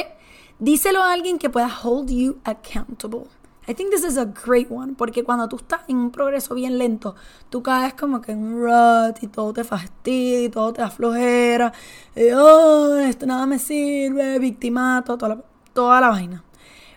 Díselo 0.59 1.03
a 1.03 1.13
alguien 1.13 1.39
que 1.39 1.51
pueda 1.51 1.69
hold 1.83 2.11
you 2.11 2.39
accountable. 2.45 3.34
I 3.67 3.75
think 3.75 3.91
this 3.91 4.05
is 4.05 4.19
a 4.19 4.27
great 4.27 4.71
one, 4.71 4.95
porque 4.95 5.25
cuando 5.25 5.49
tú 5.49 5.57
estás 5.57 5.81
en 5.89 5.97
un 5.97 6.11
progreso 6.11 6.55
bien 6.55 6.77
lento, 6.77 7.15
tú 7.49 7.63
caes 7.63 7.95
como 7.95 8.21
que 8.21 8.33
en 8.33 8.39
un 8.39 8.63
rut 8.63 9.23
y 9.23 9.29
todo 9.29 9.53
te 9.53 9.65
fastidia 9.65 10.45
y 10.45 10.49
todo 10.51 10.73
te 10.73 10.83
aflojera. 10.83 11.73
Y, 12.15 12.31
oh, 12.33 12.97
esto 12.97 13.25
nada 13.27 13.47
me 13.47 13.59
sirve, 13.59 14.39
victimato, 14.39 15.17
toda 15.17 15.37
la, 15.37 15.45
toda 15.73 16.01
la 16.01 16.09
vaina. 16.11 16.45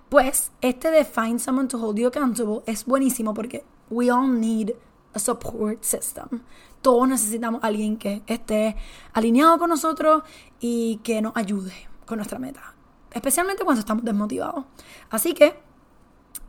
Pues 0.10 0.52
este 0.62 0.92
de 0.92 1.06
Find 1.06 1.40
Someone 1.40 1.68
to 1.68 1.78
Hold 1.78 2.00
You 2.00 2.08
Accountable 2.08 2.62
es 2.66 2.86
buenísimo 2.86 3.34
porque 3.34 3.66
we 3.90 4.12
all 4.12 4.28
need 4.40 4.72
a 5.14 5.20
support 5.20 5.84
system. 5.84 6.42
Todos 6.82 7.08
necesitamos 7.08 7.64
alguien 7.64 7.98
que 7.98 8.24
esté 8.28 8.76
alineado 9.14 9.58
con 9.58 9.70
nosotros 9.70 10.24
y 10.60 10.98
que 11.04 11.22
nos 11.22 11.36
ayude 11.36 11.74
con 12.06 12.18
nuestra 12.18 12.40
meta. 12.40 12.74
Especialmente 13.12 13.64
cuando 13.64 13.80
estamos 13.80 14.04
desmotivados. 14.04 14.66
Así 15.10 15.34
que 15.34 15.67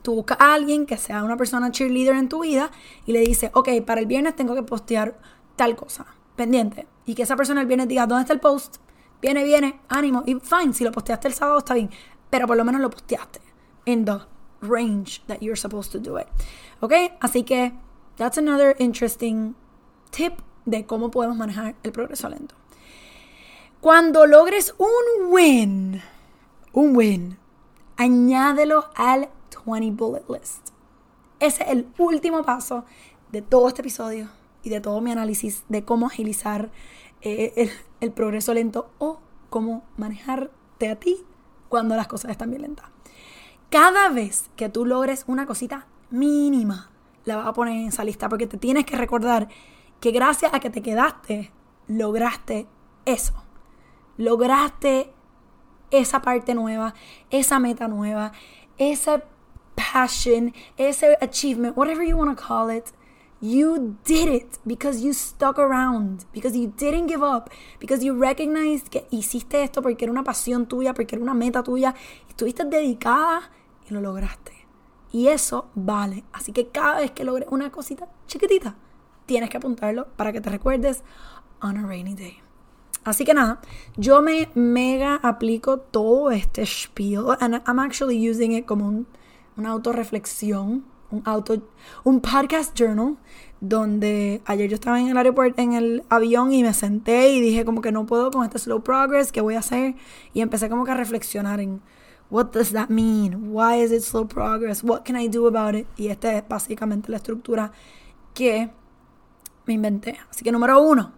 tú 0.09 0.15
buscas 0.15 0.41
a 0.41 0.55
alguien 0.55 0.87
que 0.87 0.97
sea 0.97 1.23
una 1.23 1.37
persona 1.37 1.71
cheerleader 1.71 2.17
en 2.17 2.31
tu 2.31 2.41
vida 2.41 2.71
y 3.05 3.13
le 3.13 3.21
dices, 3.21 3.51
ok, 3.53 3.69
para 3.85 4.01
el 4.01 4.07
viernes 4.07 4.35
tengo 4.35 4.55
que 4.55 4.63
postear 4.63 5.19
tal 5.55 5.77
cosa, 5.77 6.07
pendiente. 6.35 6.87
Y 7.05 7.15
que 7.15 7.25
esa 7.25 7.37
persona 7.37 7.61
el 7.61 7.67
viernes 7.67 7.89
diga, 7.89 8.07
¿dónde 8.07 8.23
está 8.23 8.33
el 8.33 8.41
post? 8.41 8.77
Viene, 9.21 9.45
viene, 9.45 9.79
ánimo. 9.91 10.23
Y 10.25 10.37
fine, 10.37 10.73
si 10.73 10.83
lo 10.83 10.93
posteaste 10.93 11.29
el 11.29 11.35
sábado 11.35 11.59
está 11.59 11.75
bien. 11.75 11.91
Pero 12.31 12.47
por 12.47 12.57
lo 12.57 12.65
menos 12.65 12.81
lo 12.81 12.89
posteaste. 12.89 13.43
In 13.85 14.07
the 14.07 14.21
range 14.63 15.21
that 15.27 15.41
you're 15.43 15.61
supposed 15.61 15.93
to 15.93 15.99
do 15.99 16.19
it. 16.19 16.27
¿Ok? 16.81 16.95
Así 17.21 17.43
que 17.43 17.75
that's 18.17 18.39
another 18.39 18.77
interesting 18.79 19.57
tip 20.11 20.41
de 20.65 20.87
cómo 20.87 21.11
podemos 21.11 21.37
manejar 21.37 21.75
el 21.83 21.93
progreso 21.93 22.31
lento. 22.31 22.55
Cuando 23.83 24.25
logres 24.25 24.75
un 24.79 25.31
win, 25.31 26.01
un 26.73 26.97
win, 26.97 27.37
añádelo 27.99 28.89
al 28.95 29.29
20 29.65 29.91
bullet 29.93 30.25
list. 30.29 30.71
Ese 31.41 31.63
es 31.65 31.71
el 31.71 31.89
último 31.99 32.43
paso 32.43 32.85
de 33.31 33.43
todo 33.43 33.69
este 33.69 33.83
episodio 33.83 34.29
y 34.63 34.71
de 34.71 34.81
todo 34.81 35.01
mi 35.01 35.11
análisis 35.13 35.65
de 35.69 35.85
cómo 35.85 36.07
agilizar 36.07 36.71
eh, 37.21 37.53
el, 37.57 37.71
el 38.01 38.13
progreso 38.13 38.55
lento 38.55 38.91
o 38.99 39.21
cómo 39.51 39.85
manejarte 39.97 40.89
a 40.89 40.97
ti 40.97 41.25
cuando 41.69 41.97
las 41.97 42.09
cosas 42.09 42.31
están 42.31 42.51
bien 42.51 42.63
lentas. 42.63 42.87
Cada 43.71 44.09
vez 44.09 44.51
que 44.57 44.69
tú 44.69 44.87
logres 44.87 45.25
una 45.27 45.47
cosita 45.47 45.87
mínima, 46.11 46.91
la 47.25 47.37
vas 47.37 47.47
a 47.47 47.53
poner 47.53 47.75
en 47.75 47.89
esa 47.89 48.05
lista 48.05 48.29
porque 48.29 48.47
te 48.47 48.57
tienes 48.57 48.85
que 48.87 48.97
recordar 48.97 49.49
que 50.01 50.11
gracias 50.11 50.55
a 50.55 50.61
que 50.61 50.71
te 50.71 50.83
quedaste, 50.83 51.53
lograste 51.87 52.67
eso. 53.05 53.35
Lograste 54.17 55.13
esa 55.91 56.23
parte 56.23 56.55
nueva, 56.55 56.95
esa 57.31 57.59
meta 57.59 57.89
nueva, 57.89 58.33
esa 58.79 59.25
passion, 59.79 60.53
ese 60.77 61.17
achievement, 61.21 61.77
whatever 61.77 62.03
you 62.03 62.17
want 62.17 62.37
to 62.37 62.43
call 62.43 62.69
it. 62.69 62.93
You 63.41 63.97
did 64.05 64.29
it 64.29 64.59
because 64.67 65.01
you 65.01 65.13
stuck 65.13 65.61
around, 65.61 66.25
because 66.33 66.57
you 66.57 66.75
didn't 66.77 67.07
give 67.07 67.23
up, 67.23 67.51
because 67.79 68.05
you 68.05 68.13
recognized 68.13 68.91
que 68.91 69.07
hiciste 69.13 69.63
esto 69.63 69.81
porque 69.81 70.03
era 70.03 70.11
una 70.11 70.25
pasión 70.25 70.67
tuya, 70.67 70.93
porque 70.93 71.15
era 71.15 71.23
una 71.23 71.35
meta 71.35 71.63
tuya, 71.63 71.95
estuviste 72.29 72.65
dedicada 72.65 73.43
y 73.89 73.95
lo 73.95 74.01
lograste. 74.01 74.67
Y 75.13 75.29
eso 75.29 75.69
vale. 75.77 76.25
Así 76.33 76.53
que 76.53 76.67
cada 76.67 76.99
vez 76.99 77.13
que 77.13 77.23
logres 77.23 77.47
una 77.53 77.71
cosita 77.71 78.09
chiquitita, 78.27 78.75
tienes 79.27 79.51
que 79.51 79.59
apuntarlo 79.59 80.09
para 80.17 80.33
que 80.33 80.41
te 80.41 80.51
recuerdes 80.51 81.05
on 81.63 81.77
a 81.77 81.87
rainy 81.87 82.15
day. 82.15 82.39
Así 83.05 83.25
que 83.25 83.35
nada, 83.35 83.61
yo 83.97 84.21
me 84.21 84.51
mega 84.55 85.21
aplico 85.23 85.79
todo 85.79 86.31
este 86.31 86.67
spiel 86.67 87.37
and 87.41 87.63
I'm 87.67 87.79
actually 87.79 88.19
using 88.19 88.53
it 88.53 88.67
como 88.67 88.87
un, 88.87 89.07
una 89.59 89.71
autorreflexión, 89.71 90.85
un 91.11 91.23
auto 91.25 91.63
un 92.05 92.21
podcast 92.21 92.79
journal 92.79 93.17
donde 93.61 94.41
ayer 94.45 94.69
yo 94.71 94.75
estaba 94.75 95.01
en 95.01 95.09
el 95.09 95.17
aeropuerto 95.17 95.61
en 95.61 95.73
el 95.73 96.05
avión 96.09 96.53
y 96.53 96.63
me 96.63 96.73
senté 96.73 97.33
y 97.33 97.41
dije 97.41 97.65
como 97.65 97.83
que 97.83 97.91
no 97.91 98.07
puedo 98.07 98.31
con 98.31 98.45
este 98.45 98.59
slow 98.59 98.83
progress, 98.83 99.33
¿qué 99.33 99.41
voy 99.41 99.57
a 99.57 99.59
hacer? 99.59 99.97
Y 100.33 100.43
empecé 100.43 100.69
como 100.69 100.85
que 100.85 100.93
a 100.93 100.95
reflexionar 100.95 101.61
en 101.61 101.83
what 102.31 102.47
does 102.53 102.73
that 102.73 102.89
mean? 102.89 103.51
Why 103.53 103.83
is 103.83 103.91
it 103.91 104.03
slow 104.03 104.29
progress? 104.29 104.85
What 104.85 105.03
can 105.05 105.21
I 105.21 105.29
do 105.29 105.49
about 105.49 105.75
it? 105.75 105.87
Y 105.97 106.09
esta 106.09 106.37
es 106.37 106.47
básicamente 106.47 107.11
la 107.11 107.17
estructura 107.17 107.73
que 108.35 108.71
me 109.67 109.75
inventé. 109.75 110.19
Así 110.31 110.45
que 110.45 110.53
número 110.53 110.81
uno, 110.81 111.13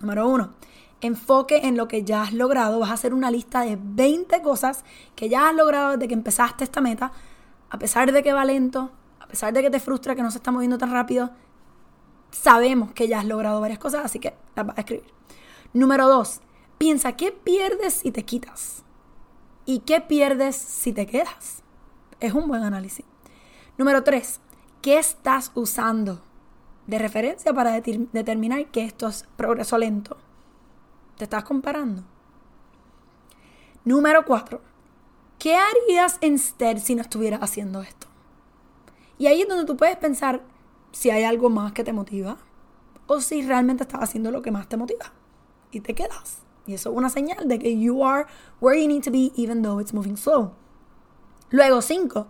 número 0.00 0.28
uno, 0.28 0.54
enfoque 1.00 1.66
en 1.66 1.76
lo 1.76 1.88
que 1.88 2.04
ya 2.04 2.22
has 2.22 2.32
logrado. 2.32 2.78
Vas 2.78 2.90
a 2.90 2.94
hacer 2.94 3.14
una 3.14 3.30
lista 3.30 3.62
de 3.62 3.78
20 3.80 4.42
cosas 4.42 4.84
que 5.16 5.28
ya 5.28 5.48
has 5.48 5.54
logrado 5.54 5.92
desde 5.92 6.08
que 6.08 6.14
empezaste 6.14 6.62
esta 6.62 6.80
meta. 6.80 7.12
A 7.70 7.78
pesar 7.78 8.12
de 8.12 8.22
que 8.22 8.32
va 8.32 8.44
lento, 8.44 8.90
a 9.20 9.26
pesar 9.26 9.52
de 9.52 9.62
que 9.62 9.70
te 9.70 9.80
frustra 9.80 10.14
que 10.14 10.22
no 10.22 10.30
se 10.30 10.38
está 10.38 10.50
moviendo 10.50 10.78
tan 10.78 10.92
rápido, 10.92 11.30
sabemos 12.30 12.92
que 12.92 13.08
ya 13.08 13.20
has 13.20 13.24
logrado 13.24 13.60
varias 13.60 13.78
cosas, 13.78 14.04
así 14.04 14.18
que 14.18 14.34
las 14.54 14.66
vas 14.66 14.76
a 14.78 14.80
escribir. 14.80 15.12
Número 15.72 16.08
dos, 16.08 16.40
piensa 16.78 17.16
qué 17.16 17.32
pierdes 17.32 17.94
si 17.94 18.10
te 18.12 18.24
quitas 18.24 18.84
y 19.64 19.80
qué 19.80 20.00
pierdes 20.00 20.56
si 20.56 20.92
te 20.92 21.06
quedas. 21.06 21.62
Es 22.20 22.32
un 22.32 22.48
buen 22.48 22.62
análisis. 22.62 23.04
Número 23.76 24.04
tres, 24.04 24.40
¿qué 24.82 24.98
estás 24.98 25.50
usando 25.54 26.22
de 26.86 26.98
referencia 26.98 27.52
para 27.52 27.72
determinar 27.80 28.66
que 28.66 28.84
esto 28.84 29.08
es 29.08 29.26
progreso 29.36 29.78
lento? 29.78 30.16
¿Te 31.16 31.24
estás 31.24 31.44
comparando? 31.44 32.04
Número 33.84 34.24
cuatro, 34.24 34.60
¿qué 35.38 35.56
harías 35.56 36.18
instead 36.20 36.78
si 36.78 36.94
no 36.94 37.02
estuvieras 37.02 37.40
haciendo 37.42 37.82
esto? 37.82 38.06
Y 39.18 39.26
ahí 39.26 39.42
es 39.42 39.48
donde 39.48 39.64
tú 39.64 39.76
puedes 39.76 39.96
pensar 39.96 40.42
si 40.92 41.10
hay 41.10 41.24
algo 41.24 41.50
más 41.50 41.72
que 41.72 41.84
te 41.84 41.92
motiva 41.92 42.38
o 43.06 43.20
si 43.20 43.42
realmente 43.42 43.84
estás 43.84 44.02
haciendo 44.02 44.30
lo 44.30 44.42
que 44.42 44.50
más 44.50 44.68
te 44.68 44.76
motiva 44.76 45.12
y 45.70 45.80
te 45.80 45.94
quedas. 45.94 46.42
Y 46.66 46.74
eso 46.74 46.90
es 46.90 46.96
una 46.96 47.10
señal 47.10 47.46
de 47.46 47.58
que 47.58 47.78
you 47.78 48.04
are 48.04 48.26
where 48.60 48.80
you 48.80 48.88
need 48.88 49.04
to 49.04 49.10
be 49.10 49.32
even 49.36 49.62
though 49.62 49.80
it's 49.80 49.92
moving 49.92 50.16
slow. 50.16 50.52
Luego, 51.50 51.82
cinco, 51.82 52.28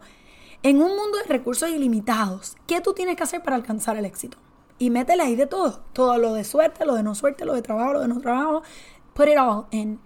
en 0.62 0.82
un 0.82 0.96
mundo 0.96 1.18
de 1.18 1.24
recursos 1.24 1.68
ilimitados, 1.68 2.56
¿qué 2.66 2.80
tú 2.80 2.94
tienes 2.94 3.16
que 3.16 3.22
hacer 3.22 3.42
para 3.42 3.56
alcanzar 3.56 3.96
el 3.96 4.04
éxito? 4.04 4.38
Y 4.78 4.90
métele 4.90 5.22
ahí 5.22 5.36
de 5.36 5.46
todo. 5.46 5.82
Todo 5.92 6.18
lo 6.18 6.34
de 6.34 6.44
suerte, 6.44 6.84
lo 6.84 6.94
de 6.94 7.02
no 7.02 7.14
suerte, 7.14 7.44
lo 7.44 7.54
de 7.54 7.62
trabajo, 7.62 7.94
lo 7.94 8.00
de 8.00 8.08
no 8.08 8.20
trabajo. 8.20 8.62
Put 9.14 9.28
it 9.28 9.38
all 9.38 9.66
in. 9.70 10.00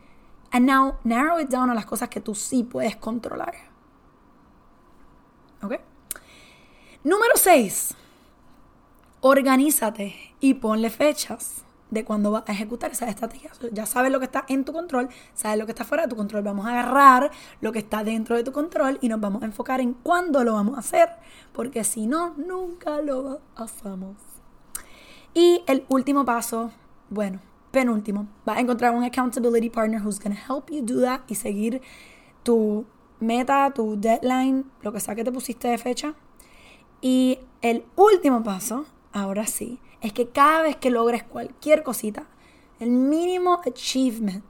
And 0.50 0.66
now 0.66 0.98
narrow 1.04 1.38
it 1.38 1.48
down 1.48 1.70
a 1.70 1.74
las 1.74 1.86
cosas 1.86 2.08
que 2.08 2.20
tú 2.20 2.34
sí 2.34 2.62
puedes 2.64 2.96
controlar. 2.96 3.54
¿Ok? 5.62 5.74
Número 7.04 7.36
6. 7.36 7.94
Organízate 9.20 10.14
y 10.40 10.54
ponle 10.54 10.90
fechas 10.90 11.64
de 11.90 12.04
cuando 12.04 12.30
vas 12.30 12.44
a 12.46 12.52
ejecutar 12.52 12.90
esa 12.90 13.08
estrategia. 13.08 13.50
Ya 13.72 13.86
sabes 13.86 14.12
lo 14.12 14.18
que 14.18 14.26
está 14.26 14.44
en 14.48 14.64
tu 14.64 14.72
control, 14.72 15.08
sabes 15.34 15.58
lo 15.58 15.66
que 15.66 15.72
está 15.72 15.84
fuera 15.84 16.04
de 16.04 16.08
tu 16.08 16.16
control. 16.16 16.42
Vamos 16.42 16.66
a 16.66 16.70
agarrar 16.70 17.30
lo 17.60 17.72
que 17.72 17.78
está 17.78 18.04
dentro 18.04 18.36
de 18.36 18.44
tu 18.44 18.52
control 18.52 18.98
y 19.00 19.08
nos 19.08 19.20
vamos 19.20 19.42
a 19.42 19.46
enfocar 19.46 19.80
en 19.80 19.94
cuándo 19.94 20.44
lo 20.44 20.54
vamos 20.54 20.76
a 20.76 20.80
hacer, 20.80 21.08
porque 21.52 21.84
si 21.84 22.06
no, 22.06 22.34
nunca 22.36 23.00
lo 23.00 23.40
hacemos. 23.56 24.16
Y 25.34 25.62
el 25.66 25.84
último 25.88 26.24
paso, 26.24 26.70
bueno, 27.10 27.40
penúltimo, 27.70 28.26
vas 28.44 28.58
a 28.58 28.60
encontrar 28.60 28.94
un 28.94 29.04
accountability 29.04 29.70
partner 29.70 30.00
who's 30.00 30.18
going 30.18 30.34
to 30.34 30.52
help 30.52 30.70
you 30.70 30.82
do 30.82 31.00
that 31.00 31.20
y 31.28 31.34
seguir 31.34 31.80
tu 32.42 32.86
meta, 33.20 33.72
tu 33.74 33.96
deadline, 33.96 34.64
lo 34.82 34.92
que 34.92 35.00
sea 35.00 35.14
que 35.14 35.24
te 35.24 35.32
pusiste 35.32 35.68
de 35.68 35.78
fecha. 35.78 36.14
Y 37.00 37.38
el 37.62 37.84
último 37.96 38.42
paso, 38.42 38.86
ahora 39.12 39.46
sí, 39.46 39.80
es 40.00 40.12
que 40.12 40.28
cada 40.28 40.62
vez 40.62 40.76
que 40.76 40.90
logres 40.90 41.22
cualquier 41.22 41.82
cosita, 41.82 42.26
el 42.80 42.90
mínimo 42.90 43.60
achievement 43.66 44.44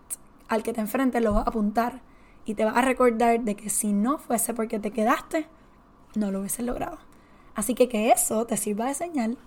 al 0.48 0.62
que 0.62 0.72
te 0.72 0.80
enfrentes 0.80 1.22
lo 1.22 1.34
vas 1.34 1.46
a 1.46 1.50
apuntar 1.50 2.02
y 2.44 2.54
te 2.54 2.64
vas 2.64 2.76
a 2.76 2.82
recordar 2.82 3.40
de 3.40 3.54
que 3.56 3.68
si 3.68 3.92
no 3.92 4.18
fuese 4.18 4.54
porque 4.54 4.78
te 4.78 4.90
quedaste, 4.90 5.46
no 6.14 6.30
lo 6.30 6.40
hubieses 6.40 6.64
logrado. 6.64 6.98
Así 7.54 7.74
que 7.74 7.88
que 7.88 8.10
eso 8.10 8.46
te 8.46 8.56
sirva 8.56 8.86
de 8.86 8.94
señal 8.94 9.38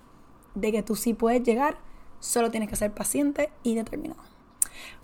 de 0.55 0.71
que 0.71 0.83
tú 0.83 0.95
sí 0.95 1.13
puedes 1.13 1.43
llegar, 1.43 1.77
solo 2.21 2.49
tienes 2.49 2.69
que 2.69 2.77
ser 2.77 2.93
paciente 2.93 3.51
y 3.63 3.75
determinado. 3.75 4.21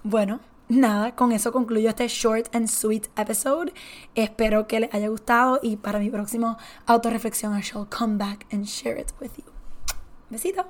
Bueno, 0.03 0.39
nada, 0.69 1.15
con 1.15 1.33
eso 1.33 1.51
concluyo 1.51 1.89
este 1.89 2.07
short 2.07 2.55
and 2.55 2.67
sweet 2.67 3.07
episode. 3.17 3.73
Espero 4.15 4.67
que 4.67 4.79
les 4.79 4.93
haya 4.93 5.09
gustado 5.09 5.59
y 5.61 5.75
para 5.75 5.99
mi 5.99 6.09
próximo 6.09 6.57
autorreflexión 6.85 7.57
I 7.57 7.61
shall 7.61 7.85
come 7.89 8.17
back 8.17 8.45
and 8.53 8.65
share 8.65 8.97
it 8.97 9.11
with 9.19 9.31
you. 9.37 9.51
Besito. 10.29 10.65